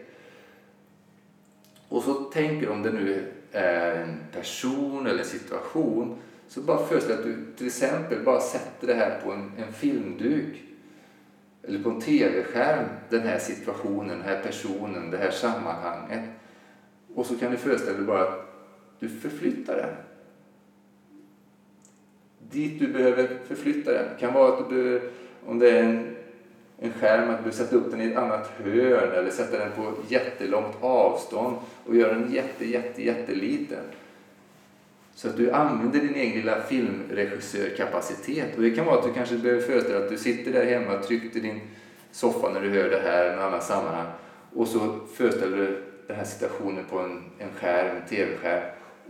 Och 1.93 2.03
så 2.03 2.15
tänker 2.15 2.69
om 2.69 2.83
det 2.83 2.93
nu 2.93 3.33
är 3.53 3.95
en 3.95 4.19
person 4.33 5.07
eller 5.07 5.19
en 5.19 5.25
situation 5.25 6.17
så 6.49 6.61
bara 6.61 6.87
föreställ 6.87 7.19
att 7.19 7.25
du 7.25 7.37
till 7.57 7.67
exempel 7.67 8.25
bara 8.25 8.41
sätter 8.41 8.87
det 8.87 8.95
här 8.95 9.21
på 9.25 9.33
en, 9.33 9.53
en 9.59 9.73
filmduk 9.73 10.63
eller 11.63 11.83
på 11.83 11.91
en 11.91 12.01
tv-skärm, 12.01 12.85
den 13.11 13.21
här 13.21 13.39
situationen, 13.39 14.09
den 14.09 14.23
här 14.23 14.43
personen, 14.43 15.11
det 15.11 15.17
här 15.17 15.31
sammanhanget. 15.31 16.25
Och 17.15 17.27
så 17.27 17.39
kan 17.39 17.51
du 17.51 17.57
föreställa 17.57 17.97
dig 17.97 18.07
bara 18.07 18.23
att 18.23 18.55
du 18.99 19.09
förflyttar 19.09 19.77
den. 19.77 19.95
Dit 22.51 22.81
du 22.81 22.93
behöver 22.93 23.39
förflytta 23.47 23.93
den. 23.93 24.09
Det 24.15 24.21
kan 24.21 24.35
vara 24.35 24.53
att 24.53 24.69
du 24.69 24.75
behöver, 24.75 25.11
om 25.47 25.59
det 25.59 25.71
är 25.71 25.83
en, 25.83 26.12
en 26.83 26.93
skärm, 26.93 27.31
att 27.31 27.45
du 27.45 27.53
sätta 27.53 27.77
upp 27.77 27.91
den 27.91 28.01
i 28.01 28.07
ett 28.07 28.17
annat 28.17 28.51
hörn 28.65 29.13
eller 29.13 29.31
sätta 29.31 29.59
den 29.59 29.71
på 29.77 29.93
jättelångt 30.09 30.77
avstånd 30.81 31.57
och 31.87 31.97
göra 31.97 32.15
den 32.15 32.33
jätte, 32.33 32.65
jätte, 32.71 33.05
jätteliten. 33.05 33.85
Så 35.15 35.29
att 35.29 35.37
du 35.37 35.51
använder 35.51 36.01
din 36.01 36.15
egen 36.15 36.37
lilla 36.37 36.61
filmregissörkapacitet. 36.63 38.57
Och 38.57 38.63
det 38.63 38.71
kan 38.71 38.87
vara 38.87 38.99
att 38.99 39.05
du 39.05 39.13
kanske 39.13 39.37
behöver 39.39 39.63
föreställa 39.63 39.99
att 40.05 40.11
du 40.11 40.19
sitter 40.19 40.53
där 40.53 40.65
hemma 40.65 40.99
tryckt 40.99 41.37
i 41.37 41.41
din 41.41 41.61
soffa 42.13 42.51
när 42.53 42.61
du 42.61 42.71
hör 42.71 42.91
det 42.91 43.01
här 43.05 43.25
i 43.27 43.29
en 43.33 43.39
annan 43.39 43.63
sammanhang. 43.63 44.07
Och 44.55 44.69
så 44.69 44.99
föreställer 45.15 45.57
du 45.57 45.83
den 46.07 46.17
här 46.17 46.25
situationen 46.25 46.85
på 46.91 46.99
en, 46.99 47.23
en 47.39 47.49
skärm, 47.61 47.97
en 47.97 48.09
tv-skärm. 48.09 48.63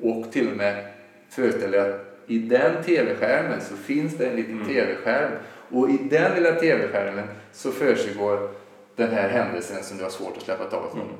Och 0.02 0.32
till 0.32 0.50
och 0.50 0.56
med 0.56 0.84
föreställer 1.30 1.90
att 1.90 2.12
i 2.26 2.38
den 2.38 2.82
tv-skärmen 2.82 3.60
så 3.60 3.76
finns 3.76 4.16
det 4.16 4.26
en 4.26 4.36
liten 4.36 4.54
Mm. 4.54 4.66
tv-skärm. 4.66 5.32
Och 5.72 5.90
i 5.90 5.98
den 6.10 6.34
lilla 6.34 6.52
tv-skärmen 6.54 7.28
så 7.52 7.72
försiggår 7.72 8.50
den 8.96 9.10
här 9.10 9.28
händelsen 9.28 9.82
som 9.82 9.96
du 9.96 10.02
har 10.02 10.10
svårt 10.10 10.36
att 10.36 10.42
släppa 10.42 10.64
taget 10.64 10.92
om. 10.92 11.00
Mm. 11.00 11.12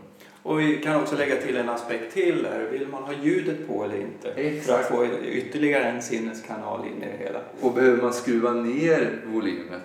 Och 0.43 0.61
vi 0.61 0.77
kan 0.77 1.03
också 1.03 1.17
lägga 1.17 1.37
till 1.37 1.57
en 1.57 1.69
aspekt 1.69 2.15
till 2.15 2.43
där. 2.43 2.69
Vill 2.73 2.89
man 2.89 3.03
ha 3.03 3.13
ljudet 3.13 3.69
på 3.69 3.85
eller 3.85 4.01
inte? 4.01 4.23
För 4.23 4.31
att 4.31 4.39
Exakt. 4.39 4.89
få 4.89 5.07
ytterligare 5.25 5.85
en 5.85 6.03
sinneskanal 6.03 6.87
in 6.87 7.03
i 7.03 7.07
det 7.07 7.25
hela. 7.25 7.39
Och 7.61 7.73
behöver 7.73 8.03
man 8.03 8.13
skruva 8.13 8.53
ner 8.53 9.21
volymen 9.27 9.81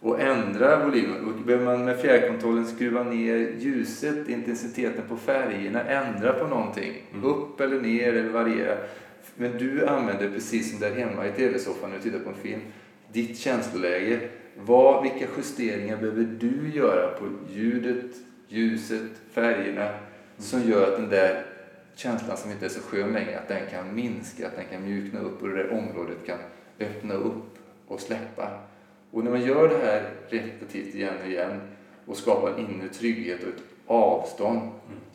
och 0.00 0.20
ändra 0.20 0.84
volymen. 0.84 1.24
Och 1.24 1.46
behöver 1.46 1.64
man 1.64 1.84
med 1.84 2.00
fjärrkontrollen 2.00 2.66
skruva 2.66 3.02
ner 3.02 3.54
ljuset, 3.58 4.28
intensiteten 4.28 5.02
på 5.08 5.16
färgerna, 5.16 5.82
ändra 5.82 6.32
på 6.32 6.46
någonting. 6.46 7.02
Mm. 7.12 7.24
Upp 7.24 7.60
eller 7.60 7.80
ner 7.80 8.12
eller 8.12 8.30
variera. 8.30 8.76
Men 9.36 9.58
du 9.58 9.86
använder 9.86 10.30
precis 10.30 10.70
som 10.70 10.80
där 10.80 10.94
hemma 10.94 11.26
i 11.26 11.32
tv-soffan 11.32 11.90
när 11.90 11.96
du 11.96 12.02
tittar 12.02 12.18
på 12.18 12.28
en 12.28 12.36
film, 12.42 12.60
ditt 13.12 13.38
känsloläge. 13.38 14.20
Vad, 14.56 15.02
vilka 15.02 15.26
justeringar 15.36 15.96
behöver 15.96 16.24
du 16.24 16.70
göra 16.74 17.08
på 17.08 17.30
ljudet, 17.52 18.16
ljuset, 18.48 19.10
färgerna 19.30 19.90
som 20.38 20.70
gör 20.70 20.92
att 20.92 21.00
den 21.00 21.10
där 21.10 21.44
känslan 21.94 22.36
som 22.36 22.50
inte 22.50 22.64
är 22.64 22.68
så 22.68 22.80
skön 22.80 23.12
längre, 23.12 23.38
att 23.38 23.48
den 23.48 23.66
kan 23.70 23.94
minska, 23.94 24.46
att 24.46 24.56
den 24.56 24.64
kan 24.72 24.84
mjukna 24.84 25.20
upp 25.20 25.42
och 25.42 25.48
det 25.48 25.56
där 25.56 25.72
området 25.72 26.16
kan 26.26 26.38
öppna 26.80 27.14
upp 27.14 27.58
och 27.86 28.00
släppa. 28.00 28.60
Och 29.10 29.24
när 29.24 29.30
man 29.30 29.42
gör 29.42 29.68
det 29.68 29.86
här 29.86 30.10
repetitivt 30.28 30.94
igen 30.94 31.14
och 31.22 31.28
igen 31.28 31.60
och 32.06 32.16
skapar 32.16 32.50
en 32.50 32.58
inre 32.58 32.88
trygghet 32.88 33.42
och 33.42 33.48
ett 33.48 33.62
avstånd 33.86 34.70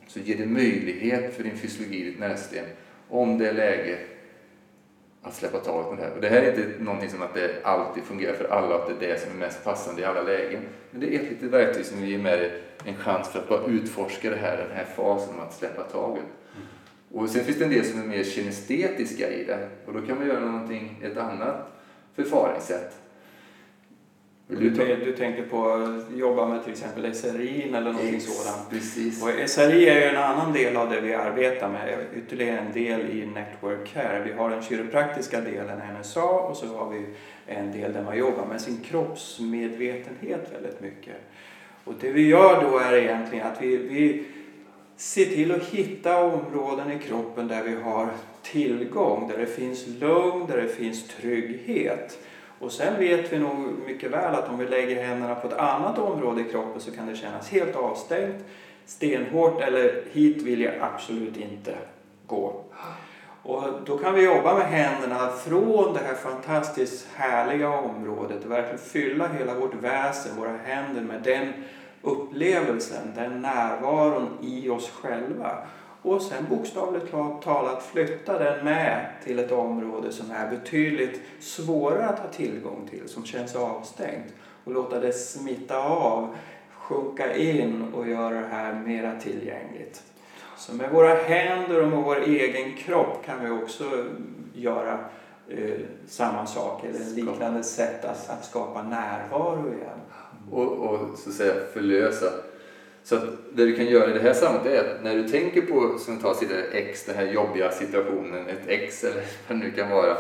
så 0.08 0.20
ger 0.20 0.38
det 0.38 0.46
möjlighet 0.46 1.34
för 1.36 1.44
din 1.44 1.58
fysiologi, 1.58 2.04
ditt 2.04 2.20
nervsystem, 2.20 2.66
om 3.10 3.38
det 3.38 3.50
är 3.50 3.54
läge 3.54 3.98
att 5.24 5.36
släppa 5.36 5.60
taget 5.60 5.90
på 5.90 5.96
det 5.96 6.02
här. 6.02 6.12
Och 6.16 6.22
det 6.22 6.30
här 6.30 6.42
är 6.42 6.50
inte 6.50 6.84
någonting 6.84 7.10
som 7.10 7.22
att 7.22 7.34
det 7.34 7.62
alltid 7.64 8.04
fungerar 8.04 8.34
för 8.34 8.46
alla, 8.46 8.76
att 8.76 8.88
det 8.88 9.06
är 9.06 9.10
det 9.10 9.20
som 9.20 9.32
är 9.32 9.36
mest 9.36 9.64
passande 9.64 10.02
i 10.02 10.06
alla 10.06 10.22
lägen. 10.22 10.62
Men 10.92 11.02
det 11.02 11.16
är 11.16 11.20
ett 11.20 11.30
litet 11.30 11.50
verktyg 11.50 11.86
som 11.86 12.06
ger 12.06 12.18
med 12.18 12.40
dig 12.40 12.62
en 12.86 12.96
chans 12.96 13.30
för 13.30 13.40
att 13.40 13.50
bara 13.50 13.66
utforska 13.66 14.30
det 14.30 14.36
här, 14.36 14.58
den 14.58 14.78
här 14.78 14.86
fasen 14.86 15.36
med 15.36 15.46
att 15.46 15.54
släppa 15.54 15.84
taget. 15.84 16.24
Och 17.12 17.30
sen 17.30 17.44
finns 17.44 17.58
det 17.58 17.64
en 17.64 17.72
del 17.72 17.86
som 17.86 18.02
är 18.02 18.06
mer 18.06 18.24
kinestetiska 18.24 19.32
i 19.32 19.44
det. 19.44 19.70
Och 19.86 19.94
då 19.94 20.02
kan 20.02 20.18
man 20.18 20.28
göra 20.28 20.40
någonting, 20.40 21.00
ett 21.04 21.18
annat 21.18 21.72
förfaringssätt. 22.16 23.03
Du, 24.60 24.70
du 25.06 25.16
tänker 25.16 25.44
på 25.44 25.70
att 25.70 26.18
jobba 26.18 26.46
med 26.46 26.64
till 26.64 26.72
exempel 26.72 27.16
SRI 27.16 27.64
eller 27.68 27.82
någonting 27.82 28.22
sådant. 28.22 28.70
Precis. 28.70 29.24
Och 29.24 29.50
SRI 29.50 29.90
är 29.90 29.96
ju 29.96 30.04
en 30.04 30.18
annan 30.24 30.54
del 30.54 30.78
av 30.78 30.90
det 30.90 31.02
vi 31.02 31.14
arbetar 31.14 31.70
med, 31.70 32.06
ytterligare 32.18 32.60
en 32.60 32.74
del 32.74 33.02
i 33.02 33.26
Network 33.26 33.94
Care. 33.94 34.24
Vi 34.26 34.32
har 34.32 34.50
den 34.50 34.64
kiropraktiska 34.64 35.42
delen, 35.42 35.82
NSA, 36.00 36.24
och 36.24 36.58
så 36.58 36.78
har 36.78 36.90
vi 36.90 37.06
en 37.48 37.72
del 37.72 37.94
där 37.94 38.04
man 38.04 38.18
jobbar 38.18 38.46
med 38.46 38.62
sin 38.62 38.78
kroppsmedvetenhet 38.84 40.52
väldigt 40.54 40.82
mycket. 40.82 41.16
Och 41.84 41.94
det 42.02 42.12
vi 42.12 42.28
gör 42.28 42.62
då 42.62 42.78
är 42.78 42.96
egentligen 42.96 43.48
att 43.48 43.62
vi, 43.62 43.78
vi 43.78 44.24
ser 44.98 45.26
till 45.26 45.52
att 45.52 45.64
hitta 45.64 46.24
områden 46.24 46.92
i 46.92 47.00
kroppen 47.00 47.48
där 47.48 47.64
vi 47.64 47.76
har 47.76 48.10
tillgång, 48.42 49.28
där 49.28 49.38
det 49.38 49.46
finns 49.46 49.88
lugn, 49.88 50.46
där 50.48 50.62
det 50.62 50.68
finns 50.68 51.08
trygghet. 51.08 52.20
Och 52.64 52.72
sen 52.72 53.00
vet 53.00 53.34
vi 53.34 53.40
nog 53.40 53.56
mycket 53.86 54.12
väl 54.12 54.36
att 54.36 54.50
om 54.50 54.58
vi 54.58 54.66
lägger 54.66 55.04
händerna 55.04 55.36
på 55.36 55.48
ett 55.48 55.54
annat 55.54 56.00
område 56.00 56.42
i 56.42 56.44
kroppen 56.44 56.82
så 56.82 56.92
kan 56.92 57.08
det 57.08 57.16
kännas 57.16 57.50
helt 57.50 57.76
avstängt, 57.76 58.46
stenhårt 58.86 59.62
eller 59.62 60.04
hit 60.12 60.42
vill 60.42 60.62
jag 60.62 60.74
absolut 60.82 61.38
inte 61.38 61.76
gå. 62.28 62.62
Och 63.44 63.64
då 63.86 63.98
kan 63.98 64.14
vi 64.14 64.24
jobba 64.24 64.54
med 64.54 64.68
händerna 64.68 65.30
från 65.30 65.94
det 65.94 66.00
här 66.00 66.16
fantastiskt 66.16 67.08
härliga 67.16 67.70
området 67.70 68.46
och 68.46 68.52
verkligen 68.52 68.78
fylla 68.78 69.28
hela 69.28 69.54
vårt 69.54 69.74
väsen, 69.74 70.38
våra 70.38 70.58
händer 70.64 71.02
med 71.02 71.22
den 71.22 71.54
upplevelsen, 72.02 73.14
den 73.16 73.42
närvaron 73.42 74.38
i 74.42 74.70
oss 74.70 74.90
själva. 74.90 75.58
Och 76.04 76.22
sen 76.22 76.46
bokstavligt 76.50 77.12
talat 77.44 77.84
flytta 77.84 78.40
den 78.40 78.66
med 78.66 79.06
till 79.24 79.40
ett 79.40 79.52
område 79.52 80.12
som 80.12 80.32
är 80.32 80.50
betydligt 80.50 81.22
svårare 81.40 82.06
att 82.06 82.20
ha 82.20 82.28
tillgång 82.28 82.88
till, 82.90 83.10
som 83.10 83.26
känns 83.26 83.56
avstängt. 83.56 84.34
Och 84.64 84.72
låta 84.72 85.00
det 85.00 85.14
smitta 85.14 85.78
av, 85.78 86.36
sjunka 86.78 87.36
in 87.36 87.94
och 87.94 88.08
göra 88.08 88.42
det 88.42 88.48
här 88.48 88.74
mera 88.74 89.20
tillgängligt. 89.20 90.04
Så 90.58 90.74
med 90.74 90.92
våra 90.92 91.14
händer 91.14 91.82
och 91.82 91.88
med 91.88 92.04
vår 92.04 92.22
egen 92.22 92.78
kropp 92.78 93.26
kan 93.26 93.44
vi 93.44 93.64
också 93.64 93.84
göra 94.54 95.00
eh, 95.50 95.80
samma 96.08 96.46
sak, 96.46 96.84
eller 96.84 97.00
en 97.00 97.16
liknande 97.16 97.64
sätt 97.64 98.06
att, 98.06 98.30
att 98.30 98.46
skapa 98.46 98.84
närvaro 98.84 99.68
igen. 99.68 100.00
Och, 100.52 100.72
och 100.72 101.18
så 101.18 101.30
att 101.30 101.36
säga 101.36 101.54
förlösa. 101.74 102.26
Så 103.04 103.16
det 103.54 103.66
du 103.66 103.76
kan 103.76 103.86
göra 103.86 104.10
i 104.10 104.14
det 104.14 104.20
här 104.20 104.34
sammanhanget 104.34 104.74
är 104.74 104.96
att 104.96 105.04
när 105.04 105.16
du 105.16 105.28
tänker 105.28 105.62
på, 105.62 105.98
som 106.00 106.18
tar 106.18 106.34
sitt 106.34 106.52
X, 106.72 107.06
den 107.06 107.16
här 107.16 107.26
jobbiga 107.26 107.72
situationen, 107.72 108.48
ett 108.48 108.68
X 108.68 109.04
eller 109.04 109.16
vad 109.48 109.60
det 109.60 109.66
nu 109.66 109.72
kan 109.72 109.90
vara, 109.90 110.18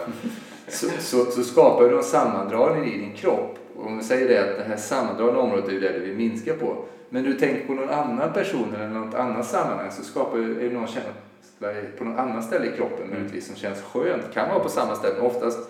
så, 0.67 0.88
så, 1.00 1.26
så 1.26 1.43
skapar 1.43 1.89
du 1.89 1.98
en 1.98 2.04
sammandragning 2.04 2.93
i 2.93 2.98
din 2.98 3.13
kropp. 3.13 3.60
Och 3.76 3.88
om 3.88 3.98
vi 3.98 4.04
säger 4.04 4.28
det 4.28 4.52
att 4.52 4.58
det 4.58 4.63
här 4.63 4.78
sammandragna 4.78 5.39
området 5.39 5.69
är 5.69 5.82
det 5.82 5.93
du 5.93 6.00
vill 6.00 6.15
minska 6.15 6.54
på. 6.54 6.86
Men 7.10 7.24
du 7.24 7.34
tänker 7.34 7.67
på 7.67 7.74
någon 7.74 7.89
annan 7.89 8.34
person 8.34 8.76
eller 8.76 8.88
något 8.88 9.15
annat 9.15 9.46
sammanhang 9.46 9.91
så 9.91 10.04
skapar 10.04 10.38
du, 10.38 10.69
någon 10.69 10.88
på 11.98 12.04
något 12.04 12.19
annat 12.19 12.43
ställe 12.43 12.65
i 12.65 12.78
kroppen 12.78 13.10
möjligtvis 13.10 13.48
som 13.48 13.56
känns 13.56 13.82
skönt. 13.82 14.34
Kan 14.34 14.50
vara 14.50 14.60
på 14.60 14.69
samma 14.69 14.96
ställe, 14.96 15.13
men 15.13 15.26
oftast 15.26 15.69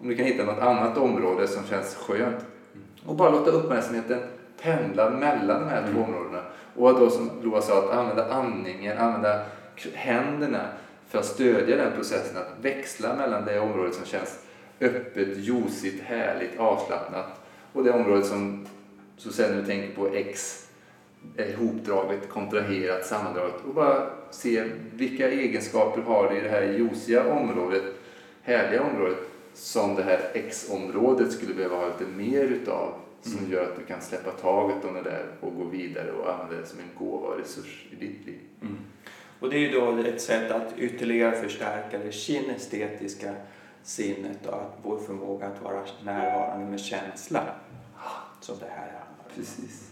om 0.00 0.08
du 0.08 0.16
kan 0.16 0.26
hitta 0.26 0.44
något 0.44 0.58
annat 0.58 0.98
område 0.98 1.48
som 1.48 1.64
känns 1.64 1.94
skönt. 1.94 2.44
Och 3.06 3.14
bara 3.14 3.30
låta 3.30 3.50
uppmärksamheten 3.50 4.18
pendla 4.62 5.10
mellan 5.10 5.60
de 5.60 5.68
här 5.68 5.82
två 5.82 5.98
mm. 5.98 6.04
områdena. 6.04 6.42
Och 6.76 6.90
att 6.90 6.96
då 6.96 7.10
som 7.10 7.30
Loa 7.42 7.62
sa, 7.62 7.78
att 7.78 7.90
använda 7.90 8.32
andningen, 8.32 8.98
använda 8.98 9.42
händerna 9.94 10.68
för 11.08 11.18
att 11.18 11.26
stödja 11.26 11.76
den 11.76 11.92
processen 11.92 12.36
att 12.36 12.64
växla 12.64 13.16
mellan 13.16 13.44
det 13.44 13.60
området 13.60 13.94
som 13.94 14.04
känns 14.04 14.38
öppet, 14.80 15.36
ljusigt, 15.36 16.02
härligt, 16.04 16.58
avslappnat 16.58 17.26
och 17.72 17.84
det 17.84 17.90
området 17.90 18.26
som, 18.26 18.66
så 19.16 19.32
sen 19.32 19.56
du 19.56 19.66
tänker 19.66 19.94
på 19.94 20.08
X, 20.08 20.62
eh, 21.36 21.58
hopdraget, 21.58 22.28
kontraherat, 22.28 23.06
sammandraget 23.06 23.54
och 23.68 23.74
bara 23.74 24.06
se 24.30 24.64
vilka 24.92 25.30
egenskaper 25.30 26.02
har 26.02 26.28
det 26.28 26.38
i 26.38 26.42
det 26.42 26.48
här 26.48 26.62
ljusiga 26.62 27.32
området, 27.32 27.82
härliga 28.42 28.82
området 28.82 29.18
som 29.54 29.94
det 29.94 30.02
här 30.02 30.20
X-området 30.34 31.32
skulle 31.32 31.54
behöva 31.54 31.76
ha 31.76 31.86
lite 31.86 32.10
mer 32.16 32.42
utav 32.42 32.92
som 33.26 33.38
mm. 33.38 33.52
gör 33.52 33.64
att 33.64 33.76
du 33.78 33.84
kan 33.84 34.00
släppa 34.00 34.30
taget 34.30 34.84
om 34.84 34.94
det 34.94 35.02
där 35.02 35.26
och 35.40 35.56
gå 35.56 35.64
vidare 35.64 36.12
och 36.12 36.32
använda 36.32 36.56
det 36.60 36.66
som 36.66 36.78
en 36.78 36.90
gåva 36.98 37.26
och 37.26 37.38
resurs 37.38 37.86
i 37.90 37.94
ditt 37.94 38.26
liv. 38.26 38.40
Mm. 38.62 38.76
Och 39.40 39.50
det 39.50 39.56
är 39.56 39.60
ju 39.60 39.70
då 39.70 39.98
ett 39.98 40.20
sätt 40.20 40.50
att 40.50 40.78
ytterligare 40.78 41.36
förstärka 41.36 41.98
det 41.98 42.12
kinestetiska 42.12 43.34
sinnet 43.82 44.46
och 44.46 44.54
att 44.54 44.78
vår 44.82 44.98
förmåga 44.98 45.46
att 45.46 45.62
vara 45.62 45.82
närvarande 46.04 46.66
med 46.66 46.80
känsla 46.80 47.42
som 48.40 48.56
det 48.58 48.66
här 48.70 48.76
handlar 48.76 49.24
om. 49.24 49.30
Precis. 49.34 49.90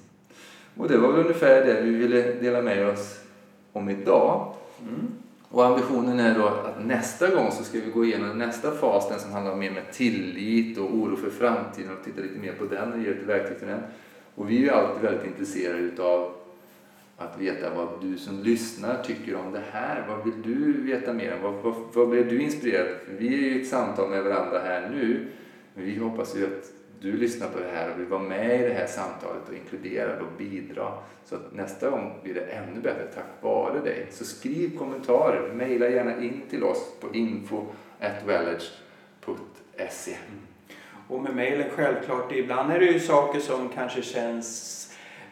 Och 0.77 0.89
det 0.89 0.99
var 0.99 1.13
väl 1.13 1.21
ungefär 1.21 1.65
det 1.65 1.81
vi 1.83 1.91
ville 1.91 2.33
dela 2.33 2.63
med 2.63 2.89
oss 2.89 3.21
om 3.73 3.89
idag. 3.89 4.55
Mm. 4.83 5.13
Och 5.55 5.67
ambitionen 5.67 6.21
är 6.21 6.39
då 6.39 6.47
att 6.47 6.87
nästa 6.87 7.35
gång 7.35 7.51
så 7.53 7.65
ska 7.65 7.79
vi 7.81 7.91
gå 7.91 8.05
igenom 8.05 8.39
nästa 8.39 8.71
fas, 8.71 9.09
den 9.09 9.21
som 9.21 9.33
handlar 9.33 9.57
mer 9.57 9.71
med 9.71 9.93
tillit 9.93 10.79
och 10.79 10.95
oro 10.95 11.17
för 11.17 11.31
framtiden 11.31 11.97
och 11.99 12.05
titta 12.05 12.21
lite 12.21 12.39
mer 12.39 12.53
på 12.53 12.65
den 12.65 12.93
och 12.93 12.99
ge 12.99 13.09
ett 13.09 13.23
verktyg 13.23 13.59
till 13.59 13.69
den. 13.69 13.81
Och 14.35 14.51
vi 14.51 14.57
är 14.57 14.61
ju 14.61 14.71
alltid 14.71 15.03
väldigt 15.03 15.27
intresserade 15.27 15.79
utav 15.79 16.33
att 17.17 17.41
veta 17.41 17.75
vad 17.75 17.89
du 18.03 18.19
som 18.19 18.43
lyssnar 18.43 19.03
tycker 19.03 19.35
om 19.37 19.53
det 19.53 19.63
här. 19.71 20.05
Vad 20.09 20.25
vill 20.25 20.43
du 20.43 20.83
veta 20.83 21.13
mer 21.13 21.35
om? 21.35 21.43
Vad, 21.43 21.55
vad, 21.63 21.75
vad 21.93 22.09
blir 22.09 22.25
du 22.25 22.43
inspirerad? 22.43 22.87
För 23.07 23.13
vi 23.19 23.27
är 23.27 23.39
ju 23.39 23.59
i 23.59 23.63
ett 23.63 23.69
samtal 23.69 24.11
med 24.11 24.25
varandra 24.25 24.59
här 24.59 24.91
nu. 24.91 25.27
Men 25.75 25.85
vi 25.85 25.99
hoppas 25.99 26.37
ju 26.37 26.45
att 26.45 26.74
du 27.05 27.17
lyssnar 27.17 27.49
på 27.49 27.59
det 27.59 27.71
här 27.75 27.91
och 27.91 28.01
vill 28.01 28.07
vara 28.07 28.23
med 28.23 28.61
i 28.61 28.65
det 28.69 28.75
här 28.75 28.87
samtalet 28.87 29.49
och 29.49 29.55
inkludera 29.55 30.21
och 30.21 30.33
bidra. 30.39 30.93
Så 31.25 31.35
att 31.35 31.53
nästa 31.53 31.91
gång 31.91 32.21
blir 32.23 32.35
det 32.35 32.41
ännu 32.41 32.81
bättre 32.81 33.07
tack 33.15 33.25
vare 33.41 33.81
dig. 33.81 34.07
Så 34.11 34.25
skriv 34.25 34.79
kommentarer, 34.79 35.53
mejla 35.53 35.89
gärna 35.89 36.23
in 36.23 36.43
till 36.51 36.65
oss 36.65 36.93
på 37.01 37.15
info.wellage.se. 37.15 40.11
Mm. 40.11 40.41
Och 41.09 41.23
med 41.23 41.37
mejlen 41.37 41.71
självklart, 41.71 42.33
ibland 42.33 42.73
är 42.73 42.79
det 42.79 42.87
ju 42.87 43.01
saker 43.01 43.41
som 43.41 43.69
kanske 43.69 44.03
känns 44.03 44.81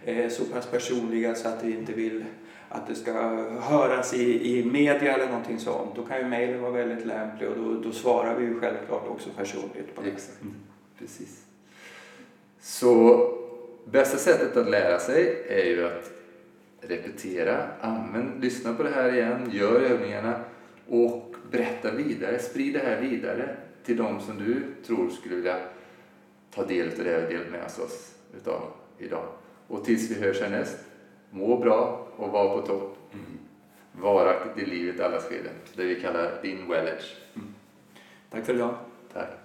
eh, 0.05 0.29
så 0.29 0.45
pass 0.45 0.67
personliga 0.67 1.35
så 1.35 1.49
att 1.49 1.65
vi 1.65 1.79
inte 1.79 1.93
vill 1.93 2.25
att 2.69 2.87
det 2.87 2.95
ska 2.95 3.13
höras 3.61 4.15
i, 4.15 4.59
i 4.59 4.65
media 4.65 5.15
eller 5.15 5.27
någonting 5.27 5.59
sånt. 5.59 5.97
Då 5.97 6.03
kan 6.03 6.19
ju 6.19 6.25
mejlen 6.25 6.63
vara 6.63 6.73
väldigt 6.73 7.07
lämplig 7.07 7.49
och 7.49 7.57
då, 7.57 7.75
då 7.75 7.93
svarar 7.93 8.37
vi 8.37 8.45
ju 8.45 8.61
självklart 8.61 9.09
också 9.09 9.31
personligt 9.37 9.95
på 9.95 10.03
det. 10.03 10.09
Exakt. 10.09 10.43
Mm. 10.43 10.55
Precis. 10.99 11.52
Så 12.63 13.29
bästa 13.85 14.17
sättet 14.17 14.57
att 14.57 14.71
lära 14.71 14.99
sig 14.99 15.45
är 15.49 15.65
ju 15.65 15.87
att 15.87 16.11
repetera, 16.81 17.67
använd, 17.81 18.43
lyssna 18.43 18.75
på 18.75 18.83
det 18.83 18.91
här 18.91 19.15
igen, 19.15 19.51
gör 19.53 19.81
övningarna 19.81 20.41
och 20.89 21.35
berätta 21.51 21.91
vidare, 21.91 22.39
sprid 22.39 22.75
det 22.75 22.79
här 22.79 23.01
vidare 23.01 23.57
till 23.85 23.97
de 23.97 24.21
som 24.21 24.39
du 24.39 24.63
tror 24.87 25.11
skulle 25.11 25.37
vilja 25.37 25.59
ta 26.55 26.65
del 26.65 26.89
av 26.89 27.05
det 27.05 27.27
vi 27.29 27.35
delat 27.35 27.51
med 27.51 27.65
oss 27.65 28.15
utav 28.37 28.63
idag. 28.99 29.27
Och 29.69 29.85
tills 29.85 30.11
vi 30.11 30.21
hörs 30.21 30.41
härnäst, 30.41 30.79
må 31.31 31.59
bra 31.59 32.09
och 32.17 32.29
var 32.29 32.61
på 32.61 32.67
topp. 32.67 32.97
Mm. 33.13 33.39
Varaktigt 33.93 34.69
i 34.69 34.71
livet 34.71 35.01
alla 35.01 35.21
skeden. 35.21 35.53
Det 35.77 35.85
vi 35.85 36.01
kallar 36.01 36.43
din 36.43 36.69
wellage. 36.69 37.17
Mm. 37.35 37.55
Tack 38.31 38.47
för 38.47 38.55
idag. 38.55 38.75
Tack. 39.13 39.42